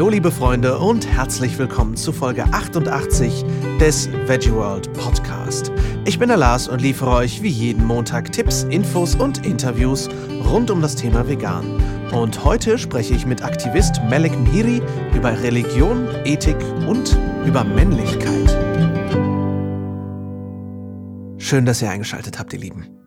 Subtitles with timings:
[0.00, 3.44] Hallo liebe Freunde und herzlich willkommen zu Folge 88
[3.78, 5.70] des Veggie World Podcast.
[6.06, 10.08] Ich bin der Lars und liefere euch wie jeden Montag Tipps, Infos und Interviews
[10.50, 11.66] rund um das Thema Vegan.
[12.12, 14.80] Und heute spreche ich mit Aktivist Melek Mhiri
[15.14, 16.56] über Religion, Ethik
[16.88, 18.48] und über Männlichkeit.
[21.36, 22.99] Schön, dass ihr eingeschaltet habt, ihr Lieben.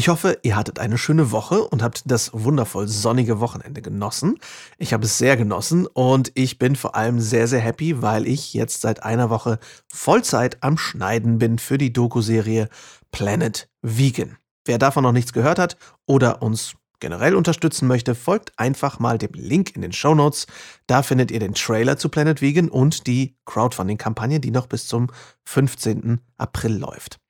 [0.00, 4.38] Ich hoffe, ihr hattet eine schöne Woche und habt das wundervoll sonnige Wochenende genossen.
[4.78, 8.54] Ich habe es sehr genossen und ich bin vor allem sehr, sehr happy, weil ich
[8.54, 9.58] jetzt seit einer Woche
[9.92, 12.70] Vollzeit am Schneiden bin für die Doku-Serie
[13.12, 14.38] Planet Vegan.
[14.64, 15.76] Wer davon noch nichts gehört hat
[16.06, 20.46] oder uns generell unterstützen möchte, folgt einfach mal dem Link in den Show Notes.
[20.86, 25.08] Da findet ihr den Trailer zu Planet Vegan und die Crowdfunding-Kampagne, die noch bis zum
[25.44, 26.22] 15.
[26.38, 27.20] April läuft.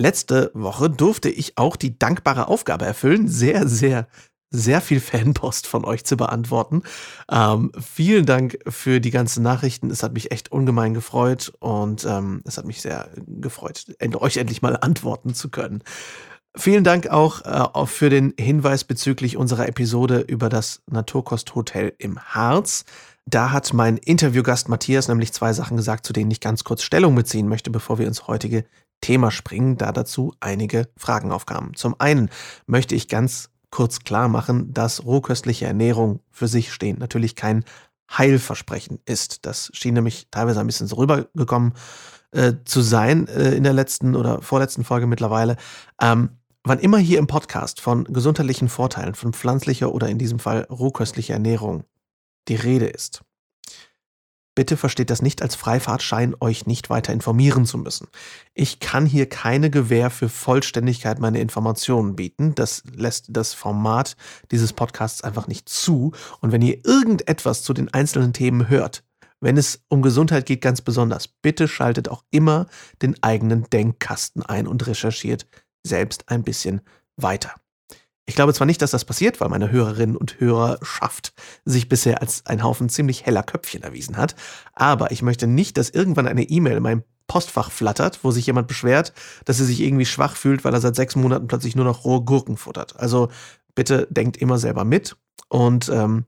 [0.00, 4.08] Letzte Woche durfte ich auch die dankbare Aufgabe erfüllen, sehr, sehr,
[4.48, 6.84] sehr viel Fanpost von euch zu beantworten.
[7.30, 9.90] Ähm, vielen Dank für die ganzen Nachrichten.
[9.90, 14.62] Es hat mich echt ungemein gefreut und ähm, es hat mich sehr gefreut, euch endlich
[14.62, 15.82] mal antworten zu können.
[16.56, 22.86] Vielen Dank auch äh, für den Hinweis bezüglich unserer Episode über das Naturkosthotel im Harz.
[23.26, 27.14] Da hat mein Interviewgast Matthias nämlich zwei Sachen gesagt, zu denen ich ganz kurz Stellung
[27.14, 28.64] beziehen möchte, bevor wir ins heutige
[29.00, 31.74] Thema springen, da dazu einige Fragen aufkamen.
[31.74, 32.30] Zum einen
[32.66, 37.64] möchte ich ganz kurz klar machen, dass rohköstliche Ernährung für sich stehend natürlich kein
[38.10, 39.46] Heilversprechen ist.
[39.46, 41.74] Das schien nämlich teilweise ein bisschen so rübergekommen
[42.32, 45.56] äh, zu sein äh, in der letzten oder vorletzten Folge mittlerweile.
[46.00, 46.30] Ähm,
[46.64, 51.34] wann immer hier im Podcast von gesundheitlichen Vorteilen von pflanzlicher oder in diesem Fall rohköstlicher
[51.34, 51.84] Ernährung
[52.48, 53.22] die Rede ist,
[54.54, 58.08] Bitte versteht das nicht als Freifahrtschein, euch nicht weiter informieren zu müssen.
[58.52, 62.54] Ich kann hier keine Gewähr für Vollständigkeit meiner Informationen bieten.
[62.56, 64.16] Das lässt das Format
[64.50, 66.12] dieses Podcasts einfach nicht zu.
[66.40, 69.04] Und wenn ihr irgendetwas zu den einzelnen Themen hört,
[69.40, 72.66] wenn es um Gesundheit geht, ganz besonders, bitte schaltet auch immer
[73.02, 75.46] den eigenen Denkkasten ein und recherchiert
[75.86, 76.82] selbst ein bisschen
[77.16, 77.54] weiter.
[78.30, 81.32] Ich glaube zwar nicht, dass das passiert, weil meine Hörerinnen und Hörerschaft
[81.64, 84.36] sich bisher als ein Haufen ziemlich heller Köpfchen erwiesen hat,
[84.72, 88.68] aber ich möchte nicht, dass irgendwann eine E-Mail in meinem Postfach flattert, wo sich jemand
[88.68, 89.14] beschwert,
[89.46, 92.22] dass er sich irgendwie schwach fühlt, weil er seit sechs Monaten plötzlich nur noch rohe
[92.22, 93.00] Gurken futtert.
[93.00, 93.30] Also
[93.74, 95.16] bitte denkt immer selber mit
[95.48, 96.24] und ähm,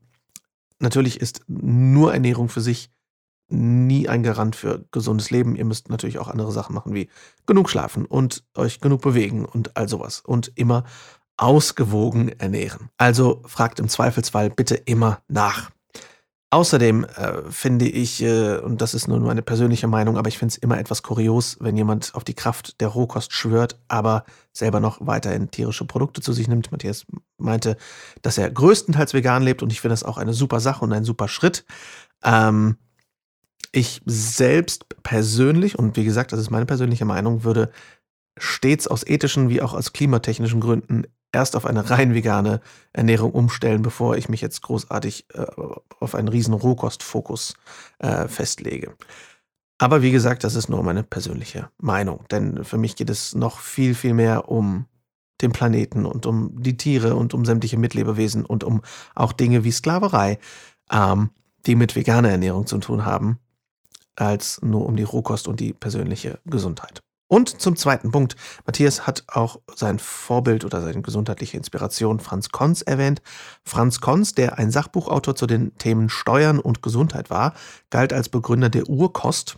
[0.81, 2.91] natürlich ist nur Ernährung für sich
[3.49, 5.55] nie ein Garant für gesundes Leben.
[5.55, 7.09] Ihr müsst natürlich auch andere Sachen machen, wie
[7.47, 10.21] genug schlafen und euch genug bewegen und all sowas.
[10.21, 10.83] Und immer
[11.37, 12.91] ausgewogen ernähren.
[12.97, 15.71] Also fragt im Zweifelsfall bitte immer nach.
[16.53, 20.53] Außerdem äh, finde ich, äh, und das ist nur meine persönliche Meinung, aber ich finde
[20.53, 24.99] es immer etwas kurios, wenn jemand auf die Kraft der Rohkost schwört, aber selber noch
[25.01, 26.71] weiterhin tierische Produkte zu sich nimmt.
[26.71, 27.07] Matthias
[27.39, 27.79] meinte,
[28.21, 31.05] dass er größtenteils vegan lebt und ich finde das auch eine super Sache und ein
[31.05, 31.65] super Schritt.
[32.23, 32.77] Ähm,
[33.73, 37.71] ich selbst persönlich, und wie gesagt, das ist meine persönliche Meinung, würde
[38.37, 42.61] stets aus ethischen wie auch aus klimatechnischen Gründen erst auf eine rein vegane
[42.93, 45.47] Ernährung umstellen, bevor ich mich jetzt großartig äh,
[45.99, 47.55] auf einen riesen Rohkostfokus
[47.99, 48.95] äh, festlege.
[49.79, 53.59] Aber wie gesagt, das ist nur meine persönliche Meinung, denn für mich geht es noch
[53.59, 54.87] viel, viel mehr um
[55.41, 58.83] den Planeten und um die Tiere und um sämtliche Mitlebewesen und um
[59.17, 60.39] auch Dinge wie Sklaverei,
[60.93, 61.31] ähm,
[61.67, 63.39] die mit veganer Ernährung zu tun haben,
[64.15, 67.03] als nur um die Rohkost und die persönliche Gesundheit.
[67.33, 68.37] Und zum zweiten Punkt.
[68.67, 73.23] Matthias hat auch sein Vorbild oder seine gesundheitliche Inspiration Franz Konz erwähnt.
[73.65, 77.55] Franz Konz, der ein Sachbuchautor zu den Themen Steuern und Gesundheit war,
[77.89, 79.57] galt als Begründer der Urkost.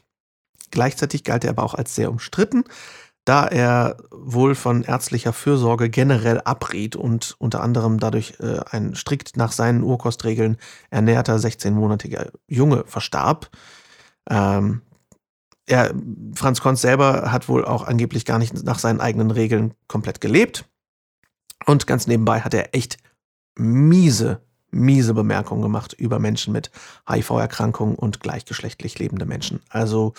[0.70, 2.62] Gleichzeitig galt er aber auch als sehr umstritten,
[3.24, 9.36] da er wohl von ärztlicher Fürsorge generell abriet und unter anderem dadurch äh, ein strikt
[9.36, 10.58] nach seinen Urkostregeln
[10.90, 13.50] ernährter 16-monatiger Junge verstarb.
[14.30, 14.82] Ähm,
[15.66, 15.94] er,
[16.34, 20.66] Franz Konz selber hat wohl auch angeblich gar nicht nach seinen eigenen Regeln komplett gelebt.
[21.66, 22.98] Und ganz nebenbei hat er echt
[23.56, 26.70] miese, miese Bemerkungen gemacht über Menschen mit
[27.08, 29.60] HIV-Erkrankungen und gleichgeschlechtlich lebende Menschen.
[29.70, 30.12] Also,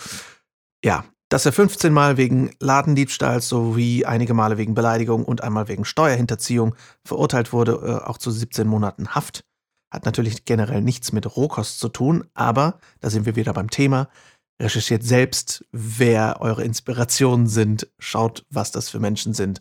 [0.84, 5.84] ja, dass er 15 Mal wegen Ladendiebstahls sowie einige Male wegen Beleidigung und einmal wegen
[5.84, 6.74] Steuerhinterziehung
[7.04, 9.44] verurteilt wurde, äh, auch zu 17 Monaten Haft,
[9.90, 14.08] hat natürlich generell nichts mit Rohkost zu tun, aber da sind wir wieder beim Thema.
[14.60, 19.60] Recherchiert selbst, wer eure Inspirationen sind, schaut, was das für Menschen sind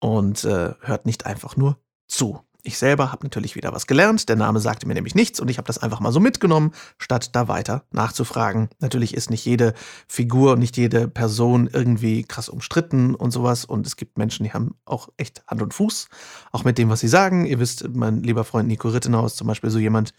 [0.00, 2.40] und äh, hört nicht einfach nur zu.
[2.64, 4.28] Ich selber habe natürlich wieder was gelernt.
[4.28, 7.30] Der Name sagte mir nämlich nichts und ich habe das einfach mal so mitgenommen, statt
[7.34, 8.68] da weiter nachzufragen.
[8.78, 9.74] Natürlich ist nicht jede
[10.06, 13.64] Figur, nicht jede Person irgendwie krass umstritten und sowas.
[13.64, 16.08] Und es gibt Menschen, die haben auch echt Hand und Fuß,
[16.52, 17.46] auch mit dem, was sie sagen.
[17.46, 20.14] Ihr wisst, mein lieber Freund Nico Rittenau ist zum Beispiel so jemand,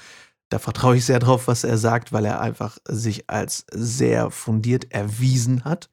[0.53, 4.91] Da vertraue ich sehr drauf, was er sagt, weil er einfach sich als sehr fundiert
[4.91, 5.89] erwiesen hat.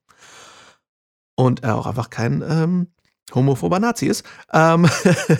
[1.35, 2.89] Und er auch einfach kein ähm,
[3.35, 4.23] homophober Nazi ist.
[4.53, 4.87] Ähm,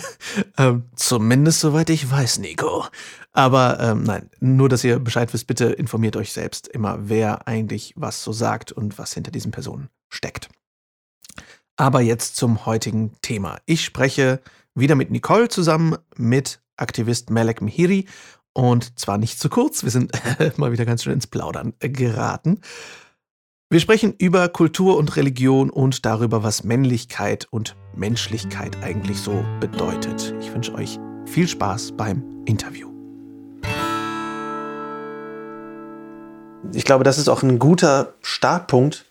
[0.57, 2.87] ähm, zumindest soweit ich weiß, Nico.
[3.31, 7.93] Aber ähm, nein, nur, dass ihr Bescheid wisst, bitte informiert euch selbst immer, wer eigentlich
[7.95, 10.49] was so sagt und was hinter diesen Personen steckt.
[11.75, 13.59] Aber jetzt zum heutigen Thema.
[13.67, 14.41] Ich spreche
[14.73, 18.07] wieder mit Nicole zusammen, mit Aktivist Malek Mihiri.
[18.53, 20.11] Und zwar nicht zu kurz, wir sind
[20.57, 22.59] mal wieder ganz schön ins Plaudern geraten.
[23.69, 30.35] Wir sprechen über Kultur und Religion und darüber, was Männlichkeit und Menschlichkeit eigentlich so bedeutet.
[30.41, 32.89] Ich wünsche euch viel Spaß beim Interview.
[36.73, 39.05] Ich glaube, das ist auch ein guter Startpunkt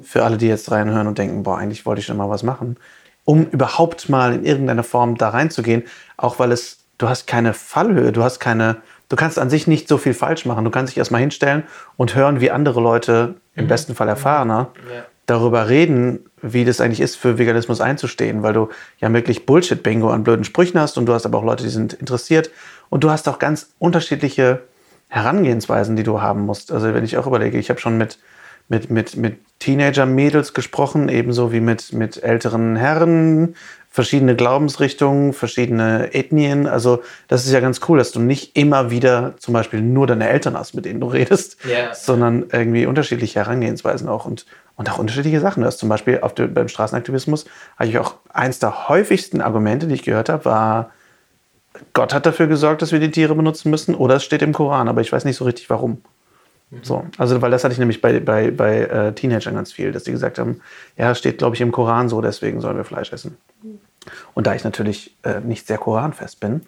[0.00, 2.76] für alle, die jetzt reinhören und denken, boah, eigentlich wollte ich schon mal was machen,
[3.24, 5.84] um überhaupt mal in irgendeiner Form da reinzugehen,
[6.16, 8.76] auch weil es, du hast keine Fallhöhe, du hast keine,
[9.08, 10.64] du kannst an sich nicht so viel falsch machen.
[10.64, 11.64] Du kannst dich erstmal hinstellen
[11.96, 13.68] und hören, wie andere Leute, im mhm.
[13.68, 15.04] besten Fall erfahrener, ja.
[15.26, 20.24] darüber reden, wie das eigentlich ist, für Veganismus einzustehen, weil du ja wirklich Bullshit-Bingo an
[20.24, 22.50] blöden Sprüchen hast und du hast aber auch Leute, die sind interessiert
[22.88, 24.62] und du hast auch ganz unterschiedliche
[25.08, 26.72] Herangehensweisen, die du haben musst.
[26.72, 28.18] Also wenn ich auch überlege, ich habe schon mit,
[28.68, 33.54] mit, mit, mit Teenager-Mädels gesprochen, ebenso wie mit, mit älteren Herren,
[33.96, 36.66] verschiedene Glaubensrichtungen, verschiedene Ethnien.
[36.66, 40.28] Also das ist ja ganz cool, dass du nicht immer wieder zum Beispiel nur deine
[40.28, 41.94] Eltern hast, mit denen du redest, yeah.
[41.94, 44.44] sondern irgendwie unterschiedliche Herangehensweisen auch und,
[44.76, 45.62] und auch unterschiedliche Sachen.
[45.62, 47.46] Du hast zum Beispiel auf der, beim Straßenaktivismus,
[47.78, 50.90] habe ich auch eins der häufigsten Argumente, die ich gehört habe, war,
[51.94, 54.88] Gott hat dafür gesorgt, dass wir die Tiere benutzen müssen oder es steht im Koran,
[54.88, 56.02] aber ich weiß nicht so richtig warum.
[56.82, 60.04] So, also weil das hatte ich nämlich bei, bei, bei äh, Teenagern ganz viel, dass
[60.04, 60.60] die gesagt haben,
[60.98, 63.38] ja, steht glaube ich im Koran so, deswegen sollen wir Fleisch essen.
[64.34, 66.62] Und da ich natürlich äh, nicht sehr koranfest bin,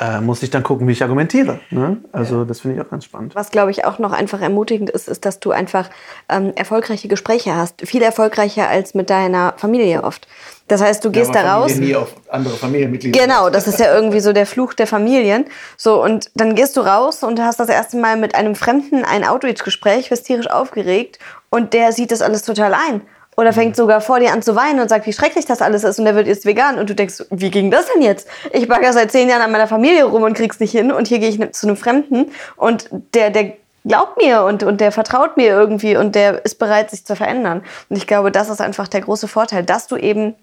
[0.00, 1.60] äh, muss ich dann gucken, wie ich argumentiere.
[1.70, 1.98] Ne?
[2.12, 2.44] Also ja.
[2.44, 3.34] das finde ich auch ganz spannend.
[3.34, 5.88] Was, glaube ich, auch noch einfach ermutigend ist, ist, dass du einfach
[6.28, 7.86] ähm, erfolgreiche Gespräche hast.
[7.86, 10.26] Viel erfolgreicher als mit deiner Familie oft.
[10.66, 11.76] Das heißt, du gehst ja, da raus.
[11.76, 13.20] Nie auf andere Familienmitglieder.
[13.20, 15.44] Genau, das ist ja irgendwie so der Fluch der Familien.
[15.76, 19.24] So, und dann gehst du raus und hast das erste Mal mit einem Fremden ein
[19.24, 21.18] Outreach-Gespräch, wirst tierisch aufgeregt
[21.50, 23.02] und der sieht das alles total ein.
[23.36, 23.74] Oder fängt mhm.
[23.74, 26.14] sogar vor dir an zu weinen und sagt, wie schrecklich das alles ist und der
[26.14, 26.78] wird jetzt vegan.
[26.78, 28.28] Und du denkst, wie ging das denn jetzt?
[28.52, 31.18] Ich bagger seit zehn Jahren an meiner Familie rum und krieg's nicht hin und hier
[31.18, 33.54] gehe ich zu einem Fremden und der, der
[33.84, 37.62] glaubt mir und, und der vertraut mir irgendwie und der ist bereit, sich zu verändern.
[37.88, 40.34] Und ich glaube, das ist einfach der große Vorteil, dass du eben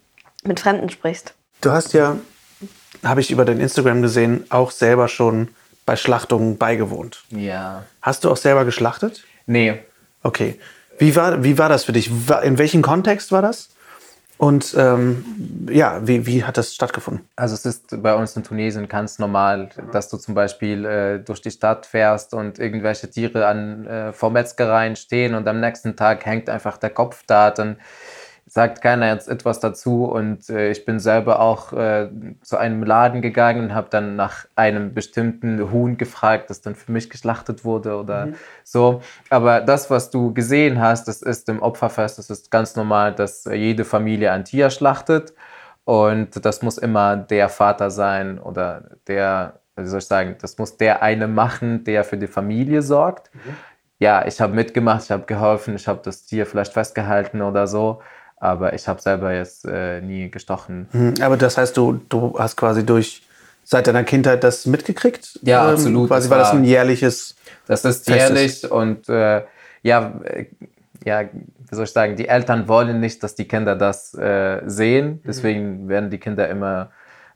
[0.43, 1.33] mit Fremden sprichst.
[1.61, 2.17] Du hast ja,
[3.03, 5.49] habe ich über dein Instagram gesehen, auch selber schon
[5.85, 7.23] bei Schlachtungen beigewohnt.
[7.29, 7.83] Ja.
[8.01, 9.23] Hast du auch selber geschlachtet?
[9.45, 9.79] Nee.
[10.23, 10.59] Okay.
[11.01, 12.12] Wie war, wie war das für dich?
[12.44, 13.69] In welchem Kontext war das?
[14.38, 17.27] Und ähm, ja, wie, wie hat das stattgefunden?
[17.36, 21.42] Also es ist bei uns in Tunesien ganz normal, dass du zum Beispiel äh, durch
[21.42, 26.24] die Stadt fährst und irgendwelche Tiere an äh, vor Metzgereien stehen und am nächsten Tag
[26.27, 27.50] hängt einfach der Kopf da.
[27.50, 27.77] Dann
[28.53, 32.09] sagt keiner jetzt etwas dazu und äh, ich bin selber auch äh,
[32.42, 36.92] zu einem Laden gegangen und habe dann nach einem bestimmten Huhn gefragt, das dann für
[36.92, 38.36] mich geschlachtet wurde oder mhm.
[38.65, 39.01] so.
[39.30, 43.45] Aber das, was du gesehen hast, das ist im Opferfest, das ist ganz normal, dass
[43.45, 45.33] jede Familie ein Tier schlachtet
[45.86, 50.75] und das muss immer der Vater sein oder der, wie soll ich sagen, das muss
[50.75, 53.34] der eine machen, der für die Familie sorgt.
[53.34, 53.55] Mhm.
[54.00, 58.01] Ja, ich habe mitgemacht, ich habe geholfen, ich habe das Tier vielleicht festgehalten oder so
[58.41, 60.88] aber ich habe selber jetzt äh, nie gestochen.
[60.91, 63.21] Hm, aber das heißt, du, du hast quasi durch
[63.63, 65.39] seit deiner Kindheit das mitgekriegt?
[65.43, 66.10] Ja, ähm, absolut.
[66.10, 67.36] Quasi war, war, das ein jährliches.
[67.67, 69.43] Das ist jährlich und äh,
[69.83, 70.45] ja, äh,
[71.05, 75.07] ja, wie soll ich sagen, die Eltern wollen nicht, dass die Kinder das äh, sehen.
[75.07, 75.19] Mhm.
[75.25, 75.89] Deswegen mhm.
[75.89, 76.89] werden die Kinder immer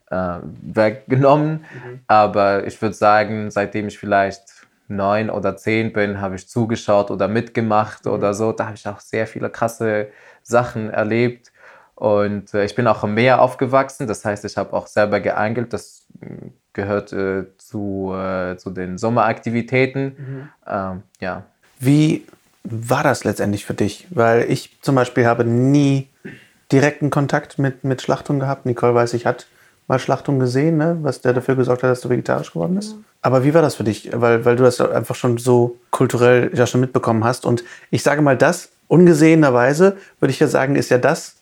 [0.09, 1.65] äh, weggenommen.
[1.71, 1.99] Mhm.
[2.07, 4.41] Aber ich würde sagen, seitdem ich vielleicht
[4.87, 8.11] neun oder zehn bin, habe ich zugeschaut oder mitgemacht mhm.
[8.11, 8.51] oder so.
[8.51, 10.07] Da habe ich auch sehr viele krasse
[10.45, 11.51] Sachen erlebt.
[11.95, 15.73] Und äh, ich bin auch im Meer aufgewachsen, das heißt, ich habe auch selber geangelt.
[15.73, 20.15] Das hm, gehört äh, zu, äh, zu den Sommeraktivitäten.
[20.17, 20.49] Mhm.
[20.67, 21.43] Ähm, ja.
[21.79, 22.25] Wie
[22.63, 24.07] war das letztendlich für dich?
[24.09, 26.09] Weil ich zum Beispiel habe nie
[26.71, 28.65] direkten Kontakt mit, mit Schlachtung gehabt.
[28.65, 29.47] Nicole weiß ich, hat
[29.87, 30.97] mal Schlachtung gesehen, ne?
[31.01, 32.95] was der dafür gesorgt hat, dass du vegetarisch geworden bist.
[32.95, 33.05] Mhm.
[33.21, 34.09] Aber wie war das für dich?
[34.13, 37.45] Weil, weil du das einfach schon so kulturell ja schon mitbekommen hast.
[37.45, 41.35] Und ich sage mal, das ungesehenerweise, würde ich ja sagen, ist ja das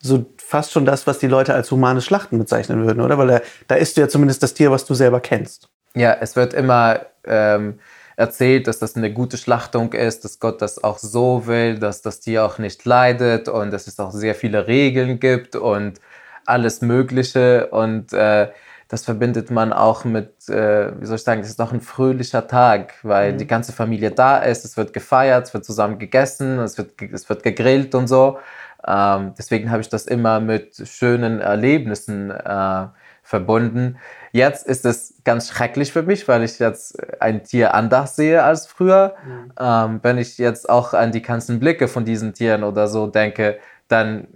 [0.00, 3.18] so fast schon das, was die Leute als humanes Schlachten bezeichnen würden, oder?
[3.18, 5.68] Weil da, da isst du ja zumindest das Tier, was du selber kennst.
[5.94, 7.78] Ja, es wird immer ähm,
[8.16, 12.20] erzählt, dass das eine gute Schlachtung ist, dass Gott das auch so will, dass das
[12.20, 16.00] Tier auch nicht leidet und dass es auch sehr viele Regeln gibt und
[16.44, 17.68] alles Mögliche.
[17.68, 18.48] Und äh,
[18.88, 22.46] das verbindet man auch mit, äh, wie soll ich sagen, es ist auch ein fröhlicher
[22.46, 23.38] Tag, weil mhm.
[23.38, 27.28] die ganze Familie da ist, es wird gefeiert, es wird zusammen gegessen, es wird, es
[27.28, 28.38] wird gegrillt und so.
[28.86, 32.86] Ähm, deswegen habe ich das immer mit schönen Erlebnissen äh,
[33.22, 33.98] verbunden.
[34.30, 38.68] Jetzt ist es ganz schrecklich für mich, weil ich jetzt ein Tier anders sehe als
[38.68, 39.16] früher.
[39.26, 39.52] Mhm.
[39.58, 43.58] Ähm, wenn ich jetzt auch an die ganzen Blicke von diesen Tieren oder so denke,
[43.88, 44.28] dann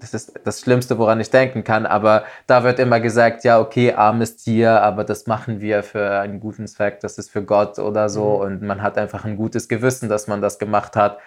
[0.00, 1.86] das ist das Schlimmste, woran ich denken kann.
[1.86, 6.40] Aber da wird immer gesagt, ja, okay, armes Tier, aber das machen wir für einen
[6.40, 8.36] guten Zweck, das ist für Gott oder so.
[8.36, 8.40] Mhm.
[8.40, 11.18] Und man hat einfach ein gutes Gewissen, dass man das gemacht hat.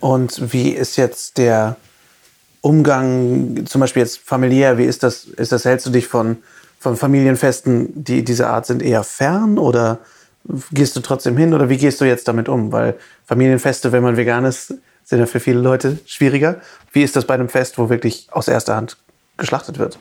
[0.00, 1.76] Und wie ist jetzt der
[2.60, 6.38] Umgang, zum Beispiel jetzt familiär, wie ist das, ist das, hältst du dich von,
[6.78, 9.98] von Familienfesten, die dieser Art sind, eher fern oder
[10.72, 12.72] gehst du trotzdem hin oder wie gehst du jetzt damit um?
[12.72, 12.96] Weil
[13.26, 14.74] Familienfeste, wenn man vegan ist,
[15.10, 16.60] sind ja für viele Leute schwieriger.
[16.92, 18.96] Wie ist das bei einem Fest, wo wirklich aus erster Hand
[19.36, 19.98] geschlachtet wird?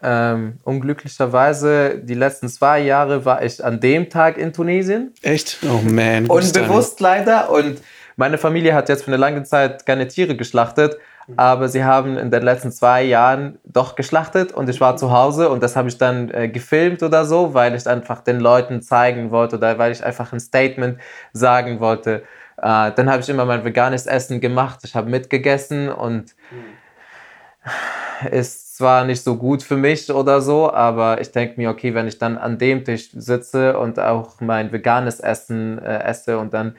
[0.00, 5.12] Ähm, unglücklicherweise, die letzten zwei Jahre war ich an dem Tag in Tunesien.
[5.22, 5.58] Echt?
[5.64, 6.26] Oh man.
[6.26, 7.50] Unbewusst leider.
[7.50, 7.80] Und
[8.14, 10.96] meine Familie hat jetzt für eine lange Zeit keine Tiere geschlachtet,
[11.36, 15.50] aber sie haben in den letzten zwei Jahren doch geschlachtet und ich war zu Hause
[15.50, 19.32] und das habe ich dann äh, gefilmt oder so, weil ich einfach den Leuten zeigen
[19.32, 20.98] wollte oder weil ich einfach ein Statement
[21.32, 22.22] sagen wollte.
[22.58, 28.28] Äh, dann habe ich immer mein veganes Essen gemacht, ich habe mitgegessen und mhm.
[28.30, 32.06] ist zwar nicht so gut für mich oder so, aber ich denke mir, okay, wenn
[32.06, 36.76] ich dann an dem Tisch sitze und auch mein veganes Essen äh, esse und dann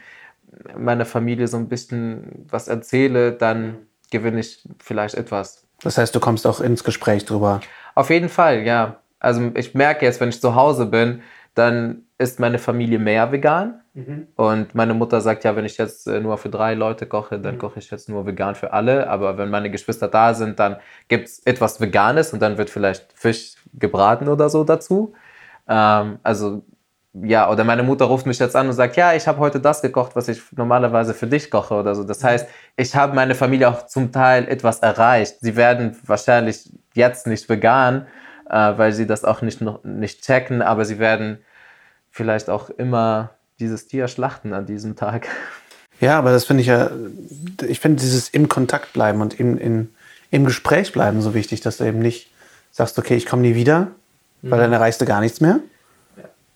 [0.78, 3.78] meiner Familie so ein bisschen was erzähle, dann
[4.12, 5.66] gewinne ich vielleicht etwas.
[5.82, 7.62] Das heißt, du kommst auch ins Gespräch drüber.
[7.96, 8.98] Auf jeden Fall, ja.
[9.20, 11.22] Also ich merke jetzt, wenn ich zu Hause bin,
[11.58, 13.82] dann ist meine Familie mehr vegan.
[13.94, 14.28] Mhm.
[14.36, 17.56] Und meine Mutter sagt ja, wenn ich jetzt äh, nur für drei Leute koche, dann
[17.56, 17.60] mhm.
[17.60, 19.10] koche ich jetzt nur vegan für alle.
[19.10, 23.14] Aber wenn meine Geschwister da sind, dann gibt es etwas Veganes und dann wird vielleicht
[23.14, 25.14] Fisch gebraten oder so dazu.
[25.68, 26.64] Ähm, also
[27.24, 29.82] ja, oder meine Mutter ruft mich jetzt an und sagt, ja, ich habe heute das
[29.82, 32.04] gekocht, was ich normalerweise für dich koche oder so.
[32.04, 35.38] Das heißt, ich habe meine Familie auch zum Teil etwas erreicht.
[35.42, 38.08] Sie werden wahrscheinlich jetzt nicht vegan,
[38.50, 41.40] äh, weil sie das auch nicht, noch, nicht checken, aber sie werden
[42.18, 45.28] vielleicht auch immer dieses Tier schlachten an diesem Tag.
[46.02, 46.92] Ja, aber das finde ich ja,
[47.66, 49.90] ich finde dieses im Kontakt bleiben und im, in,
[50.30, 52.32] im Gespräch bleiben so wichtig, dass du eben nicht
[52.72, 53.88] sagst, okay, ich komme nie wieder,
[54.42, 54.64] weil mhm.
[54.64, 55.60] dann erreichst du gar nichts mehr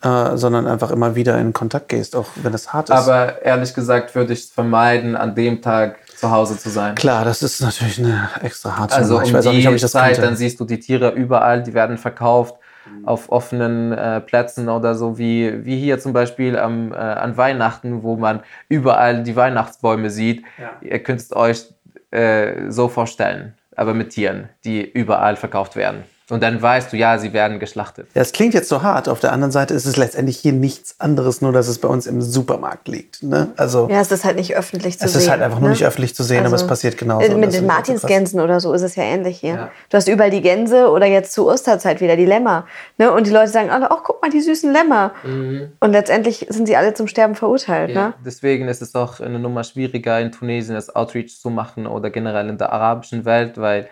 [0.03, 2.96] äh, sondern einfach immer wieder in Kontakt gehst, auch wenn es hart ist.
[2.96, 6.96] Aber ehrlich gesagt würde ich es vermeiden, an dem Tag zu Hause zu sein.
[6.96, 9.82] Klar, das ist natürlich eine extra harte Also um ich weiß auch nicht, ob ich
[9.82, 10.22] das Zeit, könnte.
[10.22, 12.56] dann siehst du die Tiere überall, die werden verkauft
[13.03, 18.03] auf offenen äh, Plätzen oder so, wie, wie hier zum Beispiel am, äh, an Weihnachten,
[18.03, 20.43] wo man überall die Weihnachtsbäume sieht.
[20.57, 20.71] Ja.
[20.81, 21.73] Ihr könnt es euch
[22.11, 26.03] äh, so vorstellen, aber mit Tieren, die überall verkauft werden.
[26.30, 28.08] Und dann weißt du, ja, sie werden geschlachtet.
[28.13, 29.10] Ja, es klingt jetzt so hart.
[29.10, 32.08] Auf der anderen Seite ist es letztendlich hier nichts anderes, nur dass es bei uns
[32.08, 33.22] im Supermarkt liegt.
[33.22, 33.50] Ne?
[33.58, 35.20] Also, ja, es ist halt nicht öffentlich zu es sehen.
[35.20, 35.74] Es ist halt einfach nur ne?
[35.74, 37.38] nicht öffentlich zu sehen, also, aber es also, passiert genauso.
[37.38, 39.56] Mit den Martinsgänsen oder so ist es ja ähnlich hier.
[39.56, 39.72] Ja.
[39.90, 42.66] Du hast überall die Gänse oder jetzt zur Osterzeit wieder die Lämmer.
[42.98, 43.12] Ne?
[43.12, 45.12] Und die Leute sagen alle, ach, guck mal, die süßen Lämmer.
[45.24, 45.74] Mhm.
[45.82, 47.92] Und letztendlich sind sie alle zum Sterben verurteilt.
[47.92, 48.10] Ja.
[48.10, 48.13] Ne?
[48.25, 52.48] Deswegen ist es auch eine Nummer schwieriger, in Tunesien das Outreach zu machen oder generell
[52.48, 53.90] in der arabischen Welt, weil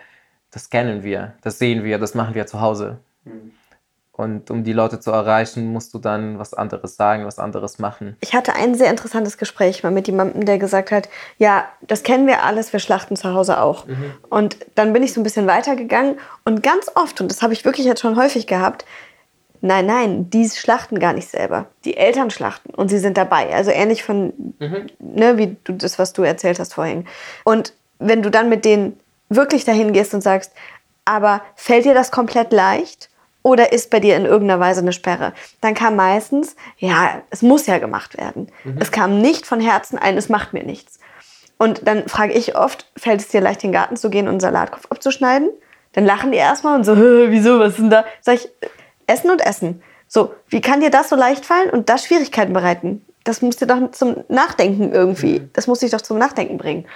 [0.50, 2.98] das kennen wir, das sehen wir, das machen wir zu Hause.
[3.24, 3.52] Mhm.
[4.12, 8.16] Und um die Leute zu erreichen, musst du dann was anderes sagen, was anderes machen.
[8.20, 12.26] Ich hatte ein sehr interessantes Gespräch mal mit jemandem, der gesagt hat, ja, das kennen
[12.26, 13.86] wir alles, wir schlachten zu Hause auch.
[13.86, 14.12] Mhm.
[14.28, 17.64] Und dann bin ich so ein bisschen weitergegangen und ganz oft, und das habe ich
[17.64, 18.84] wirklich jetzt schon häufig gehabt,
[19.62, 21.66] nein, nein, die schlachten gar nicht selber.
[21.86, 23.54] Die Eltern schlachten und sie sind dabei.
[23.54, 24.86] Also ähnlich von, mhm.
[24.98, 27.06] ne, wie du das, was du erzählt hast vorhin.
[27.44, 29.00] Und wenn du dann mit denen
[29.30, 30.52] wirklich dahin gehst und sagst,
[31.06, 33.08] aber fällt dir das komplett leicht?
[33.42, 35.32] Oder ist bei dir in irgendeiner Weise eine Sperre?
[35.62, 38.52] Dann kam meistens, ja, es muss ja gemacht werden.
[38.64, 38.76] Mhm.
[38.78, 40.98] Es kam nicht von Herzen ein, es macht mir nichts.
[41.56, 44.32] Und dann frage ich oft, fällt es dir leicht, in den Garten zu gehen und
[44.32, 45.50] einen Salatkopf abzuschneiden?
[45.92, 48.04] Dann lachen die erstmal und so, wieso, was ist denn da?
[48.20, 48.48] Sag ich,
[49.06, 49.82] Essen und Essen.
[50.06, 53.04] So, wie kann dir das so leicht fallen und das Schwierigkeiten bereiten?
[53.24, 55.50] Das muss dir doch zum Nachdenken irgendwie, mhm.
[55.52, 56.86] das muss dich doch zum Nachdenken bringen.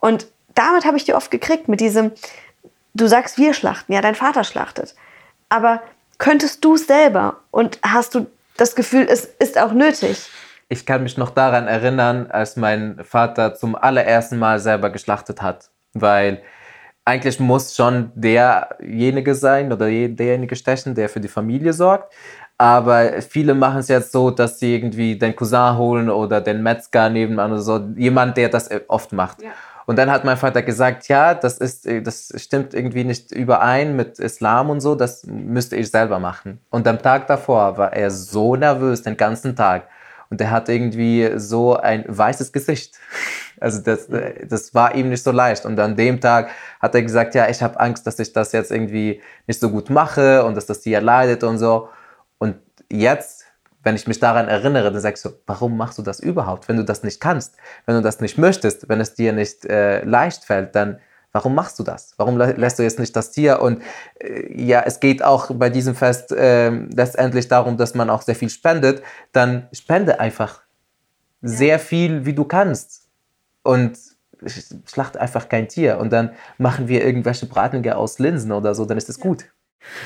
[0.00, 2.12] Und damit habe ich die oft gekriegt, mit diesem,
[2.94, 4.94] du sagst, wir schlachten, ja, dein Vater schlachtet.
[5.48, 5.82] Aber
[6.18, 10.28] könntest du es selber und hast du das Gefühl, es ist auch nötig?
[10.68, 15.70] Ich kann mich noch daran erinnern, als mein Vater zum allerersten Mal selber geschlachtet hat,
[15.92, 16.42] weil
[17.04, 22.14] eigentlich muss schon derjenige sein oder derjenige stechen, der für die Familie sorgt.
[22.56, 27.10] Aber viele machen es jetzt so, dass sie irgendwie den Cousin holen oder den Metzger
[27.10, 27.78] nebenan oder so.
[27.96, 29.42] Jemand, der das oft macht.
[29.42, 29.50] Ja.
[29.86, 33.96] Und dann hat mein Vater gesagt, ja, das ist, äh, das stimmt irgendwie nicht überein
[33.96, 36.60] mit Islam und so, das müsste ich selber machen.
[36.70, 39.88] Und am Tag davor war er so nervös den ganzen Tag.
[40.30, 42.98] Und er hat irgendwie so ein weißes Gesicht.
[43.60, 45.64] Also das, äh, das war ihm nicht so leicht.
[45.64, 46.50] Und an dem Tag
[46.80, 49.90] hat er gesagt, ja, ich habe Angst, dass ich das jetzt irgendwie nicht so gut
[49.90, 51.88] mache und dass das Tier leidet und so.
[52.38, 52.56] Und
[52.90, 53.43] jetzt,
[53.84, 56.84] wenn ich mich daran erinnere, dann sagst du, warum machst du das überhaupt, wenn du
[56.84, 60.74] das nicht kannst, wenn du das nicht möchtest, wenn es dir nicht äh, leicht fällt,
[60.74, 60.98] dann
[61.32, 62.14] warum machst du das?
[62.16, 63.60] Warum lässt du jetzt nicht das Tier?
[63.60, 63.82] Und
[64.20, 68.36] äh, ja, es geht auch bei diesem Fest äh, letztendlich darum, dass man auch sehr
[68.36, 69.02] viel spendet.
[69.32, 70.62] Dann spende einfach
[71.42, 73.08] sehr viel, wie du kannst.
[73.64, 73.98] Und
[74.86, 75.98] schlacht einfach kein Tier.
[75.98, 79.46] Und dann machen wir irgendwelche Bratlinge aus Linsen oder so, dann ist es gut.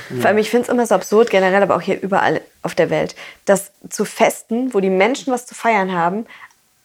[0.08, 2.90] Vor allem, ich finde es immer so absurd, generell, aber auch hier überall auf der
[2.90, 6.26] Welt, dass zu Festen, wo die Menschen was zu feiern haben,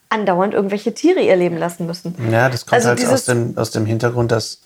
[0.09, 2.15] andauernd irgendwelche Tiere ihr Leben lassen müssen.
[2.31, 4.59] Ja, das kommt also halt aus dem, aus dem Hintergrund, dass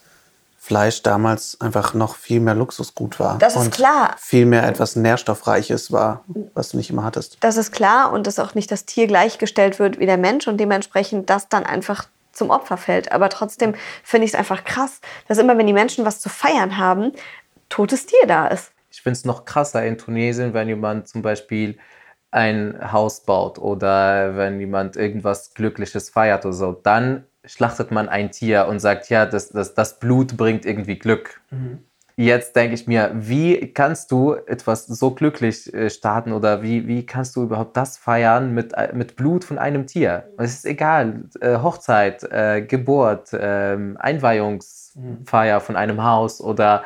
[0.59, 3.38] Fleisch damals einfach noch viel mehr Luxusgut war.
[3.38, 4.15] Das ist klar.
[4.19, 7.38] Viel mehr etwas Nährstoffreiches war, was du nicht immer hattest.
[7.39, 10.57] Das ist klar und dass auch nicht das Tier gleichgestellt wird wie der Mensch und
[10.57, 13.13] dementsprechend das dann einfach zum Opfer fällt.
[13.13, 16.77] Aber trotzdem finde ich es einfach krass, dass immer, wenn die Menschen was zu feiern
[16.77, 17.13] haben,
[17.69, 18.71] totes Tier da ist.
[18.89, 21.77] Ich finde es noch krasser in Tunesien, wenn jemand zum Beispiel
[22.31, 28.31] ein Haus baut oder wenn jemand irgendwas Glückliches feiert oder so, dann schlachtet man ein
[28.31, 31.41] Tier und sagt, ja, das, das, das Blut bringt irgendwie Glück.
[31.51, 31.79] Mhm.
[32.19, 37.05] Jetzt denke ich mir, wie kannst du etwas so glücklich äh, starten oder wie, wie
[37.05, 40.27] kannst du überhaupt das feiern mit, äh, mit Blut von einem Tier?
[40.39, 42.27] Es ist egal, äh, Hochzeit,
[42.67, 46.83] Geburt, ähm, Einweihungsfeier von einem Haus oder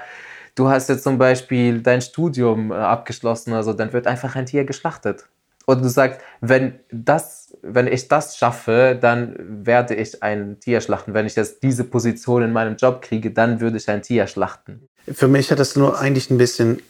[0.56, 4.66] du hast jetzt zum Beispiel dein Studium äh, abgeschlossen, also dann wird einfach ein Tier
[4.66, 5.26] geschlachtet.
[5.66, 11.14] Und du sagst, wenn, das, wenn ich das schaffe, dann werde ich ein Tier schlachten.
[11.14, 14.88] Wenn ich jetzt diese Position in meinem Job kriege, dann würde ich ein Tier schlachten.
[15.12, 16.82] Für mich hat das nur eigentlich ein bisschen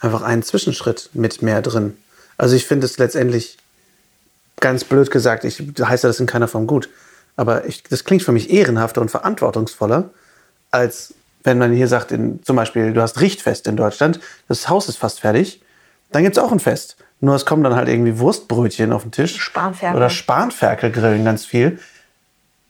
[0.00, 1.96] einfach einen Zwischenschritt mit mehr drin.
[2.36, 3.58] Also ich finde es letztendlich
[4.60, 6.88] ganz blöd gesagt, ich heiße das in keiner Form gut,
[7.36, 10.10] aber ich, das klingt für mich ehrenhafter und verantwortungsvoller,
[10.70, 14.88] als wenn man hier sagt, in, zum Beispiel, du hast Richtfest in Deutschland, das Haus
[14.88, 15.62] ist fast fertig,
[16.12, 16.96] dann gibt es auch ein Fest.
[17.20, 19.38] Nur es kommen dann halt irgendwie Wurstbrötchen auf den Tisch.
[19.38, 19.96] Spanferkel.
[19.96, 21.78] Oder Spanferkel grillen ganz viel.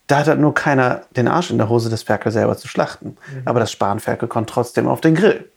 [0.08, 3.10] Da hat halt nur keiner den Arsch in der Hose, das Ferkel selber zu schlachten.
[3.10, 3.42] Mhm.
[3.44, 5.48] Aber das Spanferkel kommt trotzdem auf den Grill.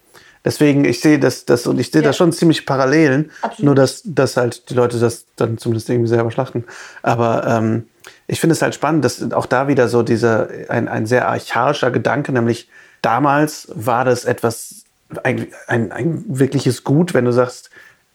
[0.46, 2.10] Deswegen, ich sehe das, das und ich sehe ja.
[2.10, 3.32] da schon ziemlich Parallelen.
[3.42, 3.66] Absolut.
[3.66, 6.66] Nur, dass, dass halt die Leute das dann zumindest irgendwie selber schlachten.
[7.02, 7.88] Aber ähm,
[8.28, 11.92] ich finde es halt spannend, dass auch da wieder so dieser, ein, ein sehr archaischer
[11.92, 12.70] Gedanke, nämlich
[13.04, 14.86] damals war das etwas,
[15.24, 17.70] ein, ein, ein wirkliches Gut, wenn du sagst,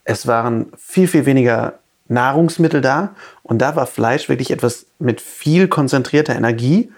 [0.05, 1.75] es waren viel, viel weniger
[2.09, 6.91] Nahrungsmittel da und da war Fleisch wirklich etwas mit viel konzentrierter Energie,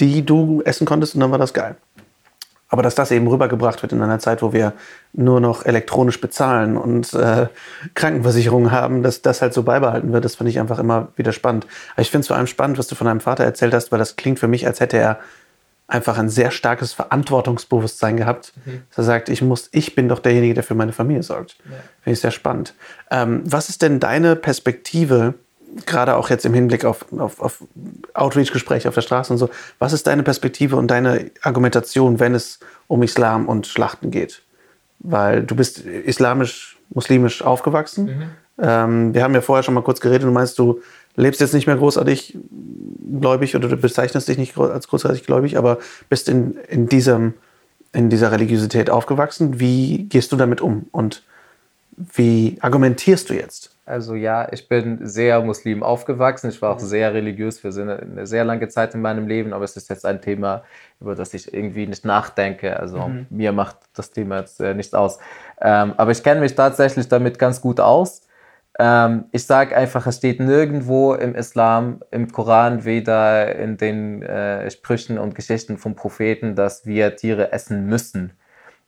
[0.00, 1.76] die du essen konntest und dann war das geil.
[2.68, 4.72] Aber dass das eben rübergebracht wird in einer Zeit, wo wir
[5.12, 7.48] nur noch elektronisch bezahlen und äh,
[7.92, 11.66] Krankenversicherungen haben, dass das halt so beibehalten wird, das finde ich einfach immer wieder spannend.
[11.92, 13.98] Aber ich finde es vor allem spannend, was du von deinem Vater erzählt hast, weil
[13.98, 15.18] das klingt für mich, als hätte er
[15.92, 18.54] einfach ein sehr starkes Verantwortungsbewusstsein gehabt.
[18.64, 18.82] Mhm.
[18.88, 21.56] Dass er sagt, ich muss, ich bin doch derjenige, der für meine Familie sorgt.
[21.64, 21.76] Ja.
[22.00, 22.74] Finde ich sehr spannend.
[23.10, 25.34] Ähm, was ist denn deine Perspektive,
[25.84, 27.64] gerade auch jetzt im Hinblick auf, auf, auf
[28.14, 32.58] Outreach-Gespräche auf der Straße und so, was ist deine Perspektive und deine Argumentation, wenn es
[32.88, 34.42] um Islam und Schlachten geht?
[34.98, 38.04] Weil du bist islamisch, muslimisch aufgewachsen.
[38.06, 38.22] Mhm.
[38.58, 40.80] Ähm, wir haben ja vorher schon mal kurz geredet und du meinst, du
[41.16, 42.38] lebst jetzt nicht mehr großartig
[43.20, 47.34] gläubig oder du bezeichnest dich nicht als großartig gläubig, aber bist in, in, diesem,
[47.92, 49.60] in dieser Religiosität aufgewachsen.
[49.60, 51.22] Wie gehst du damit um und
[51.96, 53.72] wie argumentierst du jetzt?
[53.84, 56.48] Also ja, ich bin sehr Muslim aufgewachsen.
[56.48, 59.76] Ich war auch sehr religiös für eine sehr lange Zeit in meinem Leben, aber es
[59.76, 60.62] ist jetzt ein Thema,
[61.00, 62.78] über das ich irgendwie nicht nachdenke.
[62.78, 63.26] Also mhm.
[63.28, 65.18] mir macht das Thema jetzt äh, nicht aus.
[65.60, 68.22] Ähm, aber ich kenne mich tatsächlich damit ganz gut aus.
[68.78, 74.70] Ähm, ich sage einfach, es steht nirgendwo im Islam, im Koran, weder in den äh,
[74.70, 78.32] Sprüchen und Geschichten vom Propheten, dass wir Tiere essen müssen.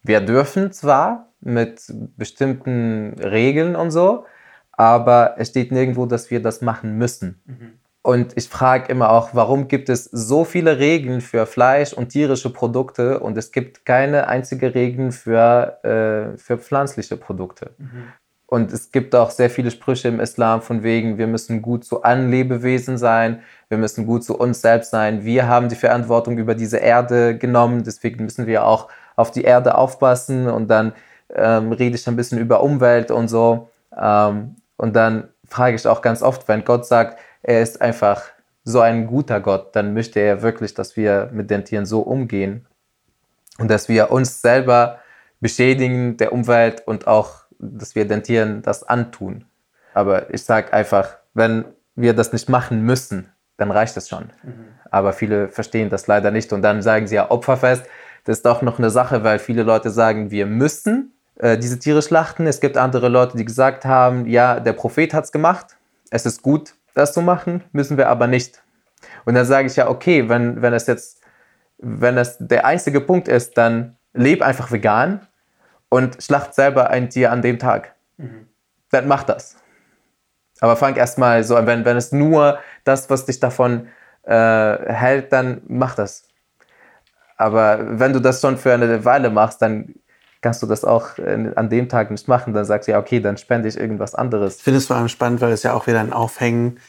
[0.03, 1.83] Wir dürfen zwar mit
[2.17, 4.25] bestimmten Regeln und so,
[4.73, 7.41] aber es steht nirgendwo, dass wir das machen müssen.
[7.45, 7.79] Mhm.
[8.03, 12.53] Und ich frage immer auch, warum gibt es so viele Regeln für Fleisch und tierische
[12.53, 17.71] Produkte und es gibt keine einzige Regel für, äh, für pflanzliche Produkte.
[17.79, 18.13] Mhm.
[18.55, 22.05] Und es gibt auch sehr viele Sprüche im Islam von wegen, wir müssen gut zu
[22.05, 25.25] allen Lebewesen sein, wir müssen gut zu uns selbst sein.
[25.25, 28.87] Wir haben die Verantwortung über diese Erde genommen, deswegen müssen wir auch
[29.17, 30.47] auf die Erde aufpassen.
[30.49, 30.93] Und dann
[31.35, 33.71] ähm, rede ich ein bisschen über Umwelt und so.
[34.01, 38.23] Ähm, und dann frage ich auch ganz oft, wenn Gott sagt, er ist einfach
[38.63, 42.67] so ein guter Gott, dann möchte er wirklich, dass wir mit den Tieren so umgehen
[43.59, 45.01] und dass wir uns selber
[45.45, 49.45] beschädigen, der Umwelt und auch, dass wir den Tieren das antun.
[49.95, 51.65] Aber ich sage einfach, wenn
[51.95, 54.31] wir das nicht machen müssen, dann reicht es schon.
[54.43, 54.67] Mhm.
[54.91, 57.85] Aber viele verstehen das leider nicht und dann sagen sie ja Opferfest.
[58.25, 62.03] Das ist doch noch eine Sache, weil viele Leute sagen, wir müssen äh, diese Tiere
[62.03, 62.47] schlachten.
[62.47, 65.77] Es gibt andere Leute, die gesagt haben, ja, der Prophet hat es gemacht.
[66.11, 68.63] Es ist gut, das zu machen, müssen wir aber nicht.
[69.25, 71.21] Und dann sage ich ja, okay, wenn, wenn es jetzt,
[71.79, 75.27] wenn es der einzige Punkt ist, dann leb einfach vegan
[75.95, 77.95] und schlacht selber ein Tier an dem Tag.
[78.17, 78.49] Mhm.
[78.91, 79.55] Dann mach das.
[80.59, 83.87] Aber fang erstmal so an, wenn, wenn es nur das, was dich davon
[84.25, 86.25] äh, hält, dann mach das.
[87.37, 89.95] Aber wenn du das schon für eine Weile machst, dann
[90.41, 92.55] kannst du das auch äh, an dem Tag nicht machen.
[92.55, 94.57] Dann sagst du ja, okay, dann spende ich irgendwas anderes.
[94.57, 96.81] Ich finde es vor allem spannend, weil es ja auch wieder ein Aufhängen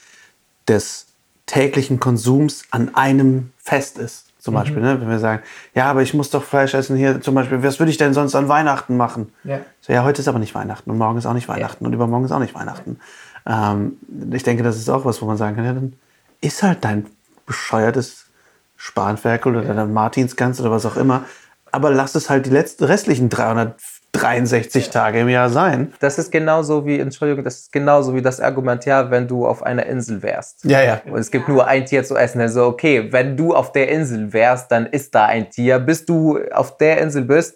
[0.68, 1.14] des
[1.46, 4.25] täglichen Konsums an einem Fest ist.
[4.46, 4.58] Zum mhm.
[4.60, 5.02] Beispiel, ne?
[5.02, 5.42] wenn wir sagen,
[5.74, 7.20] ja, aber ich muss doch Fleisch essen hier.
[7.20, 9.34] Zum Beispiel, was würde ich denn sonst an Weihnachten machen?
[9.44, 9.62] Ja.
[9.82, 11.88] So, ja, heute ist aber nicht Weihnachten und morgen ist auch nicht Weihnachten ja.
[11.88, 13.00] und übermorgen ist auch nicht Weihnachten.
[13.48, 13.98] Ähm,
[14.32, 15.94] ich denke, das ist auch was, wo man sagen kann, ja, dann
[16.42, 17.08] ist halt dein
[17.48, 18.28] bescheuertes
[18.76, 21.26] Spanferkel oder dein Martinsgans oder was auch immer.
[21.72, 23.82] Aber lass es halt die letzten, restlichen 300
[24.20, 25.94] 63 Tage im Jahr sein.
[26.00, 29.64] Das ist genauso wie, Entschuldigung, das ist genauso wie das Argument, ja, wenn du auf
[29.64, 30.66] einer Insel wärst.
[30.66, 31.02] Ja, ja.
[31.06, 32.42] Und es gibt nur ein Tier zu essen.
[32.42, 35.80] Also, okay, wenn du auf der Insel wärst, dann ist da ein Tier.
[35.80, 37.56] Bis du auf der Insel bist,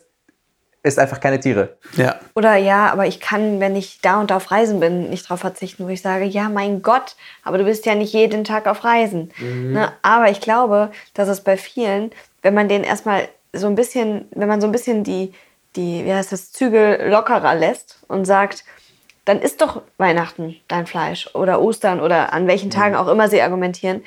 [0.82, 1.78] ist einfach keine Tiere.
[1.98, 2.16] Ja.
[2.36, 5.42] Oder ja, aber ich kann, wenn ich da und da auf Reisen bin, nicht darauf
[5.42, 8.84] verzichten, wo ich sage, ja, mein Gott, aber du bist ja nicht jeden Tag auf
[8.84, 9.32] Reisen.
[9.40, 9.74] Mhm.
[9.74, 9.92] Ne?
[10.02, 14.48] Aber ich glaube, dass es bei vielen, wenn man den erstmal so ein bisschen, wenn
[14.48, 15.34] man so ein bisschen die,
[15.76, 18.64] die, wie heißt das, Zügel lockerer lässt und sagt,
[19.26, 23.02] dann ist doch Weihnachten dein Fleisch oder Ostern oder an welchen Tagen mhm.
[23.02, 24.04] auch immer sie argumentieren.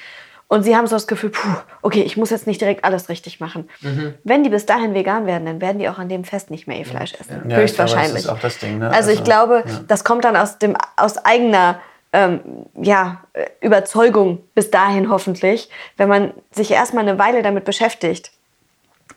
[0.48, 1.48] Und sie haben so das Gefühl, puh,
[1.80, 3.70] okay, ich muss jetzt nicht direkt alles richtig machen.
[3.80, 4.14] Mhm.
[4.22, 6.78] Wenn die bis dahin vegan werden, dann werden die auch an dem Fest nicht mehr
[6.78, 7.48] ihr Fleisch essen.
[7.48, 8.24] Ja, Höchstwahrscheinlich.
[8.24, 8.86] Glaube, das Ding, ne?
[8.88, 9.80] also, also, ich glaube, ja.
[9.88, 11.80] das kommt dann aus, dem, aus eigener
[12.12, 12.40] ähm,
[12.74, 13.22] ja,
[13.62, 18.32] Überzeugung bis dahin hoffentlich, wenn man sich erstmal eine Weile damit beschäftigt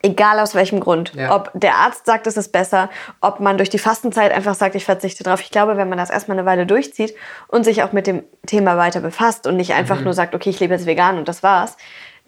[0.06, 1.13] Egal aus welchem Grund.
[1.15, 1.36] Ja.
[1.36, 2.89] Ob der Arzt sagt, es ist besser,
[3.22, 5.41] ob man durch die Fastenzeit einfach sagt, ich verzichte drauf.
[5.41, 7.15] Ich glaube, wenn man das erstmal eine Weile durchzieht
[7.48, 10.04] und sich auch mit dem Thema weiter befasst und nicht einfach mhm.
[10.04, 11.76] nur sagt, okay, ich lebe jetzt vegan und das war's,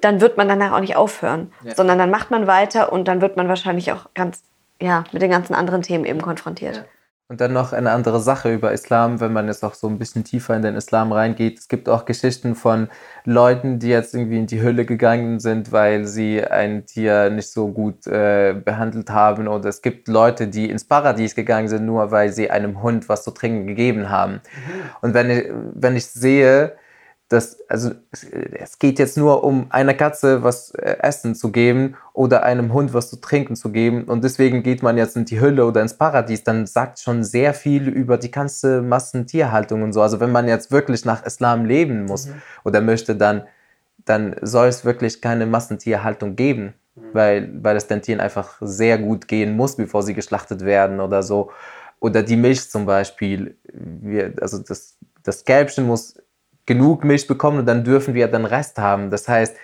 [0.02, 1.76] dann wird man danach auch nicht aufhören, ja.
[1.76, 4.42] sondern dann macht man weiter und dann wird man wahrscheinlich auch ganz,
[4.82, 6.78] ja, mit den ganzen anderen Themen eben konfrontiert.
[6.78, 6.84] Ja.
[7.30, 10.24] Und dann noch eine andere Sache über Islam, wenn man jetzt auch so ein bisschen
[10.24, 11.60] tiefer in den Islam reingeht.
[11.60, 12.88] Es gibt auch Geschichten von
[13.26, 17.68] Leuten, die jetzt irgendwie in die Hölle gegangen sind, weil sie ein Tier nicht so
[17.68, 19.50] gut äh, behandelt haben.
[19.50, 23.26] Oder es gibt Leute, die ins Paradies gegangen sind, nur weil sie einem Hund was
[23.26, 24.36] zu trinken gegeben haben.
[24.36, 24.40] Mhm.
[25.02, 26.78] Und wenn ich, wenn ich sehe,
[27.30, 27.92] das, also
[28.54, 32.94] es geht jetzt nur um einer Katze was äh, essen zu geben oder einem Hund
[32.94, 35.96] was zu trinken zu geben und deswegen geht man jetzt in die Hölle oder ins
[35.96, 40.02] Paradies, dann sagt schon sehr viel über die ganze Massentierhaltung und so.
[40.02, 42.42] Also wenn man jetzt wirklich nach Islam leben muss mhm.
[42.63, 43.44] oder möchte, dann,
[44.06, 47.02] dann soll es wirklich keine Massentierhaltung geben, mhm.
[47.12, 51.24] weil, weil es den Tieren einfach sehr gut gehen muss, bevor sie geschlachtet werden oder
[51.24, 51.52] so.
[52.00, 56.16] Oder die Milch zum Beispiel, wir, also das, das Kälbchen muss
[56.68, 59.10] genug Milch bekommen und dann dürfen wir den Rest haben.
[59.10, 59.56] Das heißt,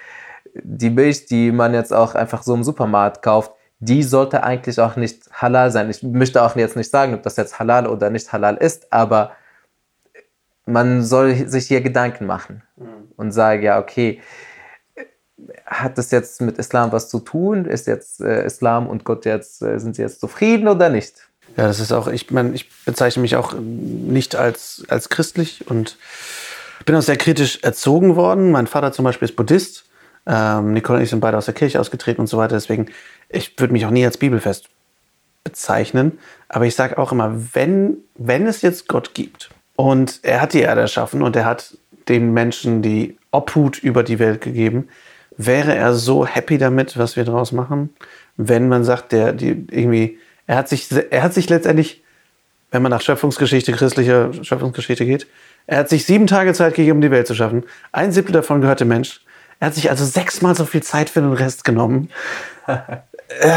[0.56, 4.96] die Milch, die man jetzt auch einfach so im Supermarkt kauft, die sollte eigentlich auch
[4.96, 5.90] nicht halal sein.
[5.90, 9.34] Ich möchte auch jetzt nicht sagen, ob das jetzt halal oder nicht halal ist, aber
[10.66, 13.12] man soll sich hier Gedanken machen mhm.
[13.18, 14.22] und sagen, ja, okay,
[15.66, 17.66] hat das jetzt mit Islam was zu tun?
[17.66, 21.28] Ist jetzt äh, Islam und Gott jetzt, äh, sind sie jetzt zufrieden oder nicht?
[21.58, 25.98] Ja, das ist auch, ich meine, ich bezeichne mich auch nicht als, als christlich und
[26.84, 28.52] ich bin auch sehr kritisch erzogen worden.
[28.52, 29.86] Mein Vater zum Beispiel ist Buddhist.
[30.28, 32.58] Ähm, Nicole und ich sind beide aus der Kirche ausgetreten und so weiter.
[32.58, 32.88] Deswegen,
[33.30, 34.68] ich würde mich auch nie als bibelfest
[35.46, 36.20] bezeichnen.
[36.50, 40.60] Aber ich sage auch immer, wenn, wenn es jetzt Gott gibt und er hat die
[40.60, 41.78] Erde erschaffen und er hat
[42.10, 44.90] den Menschen die Obhut über die Welt gegeben,
[45.38, 47.96] wäre er so happy damit, was wir daraus machen,
[48.36, 52.04] wenn man sagt, der, die, irgendwie, er hat sich, er hat sich letztendlich,
[52.72, 55.28] wenn man nach Schöpfungsgeschichte, christlicher Schöpfungsgeschichte geht,
[55.68, 57.64] er hat sich sieben Tage Zeit gegeben, um die Welt zu schaffen.
[57.92, 59.22] Ein Siebtel davon gehört dem Mensch.
[59.60, 62.10] Er hat sich also sechsmal so viel Zeit für den Rest genommen.
[63.42, 63.50] Äh,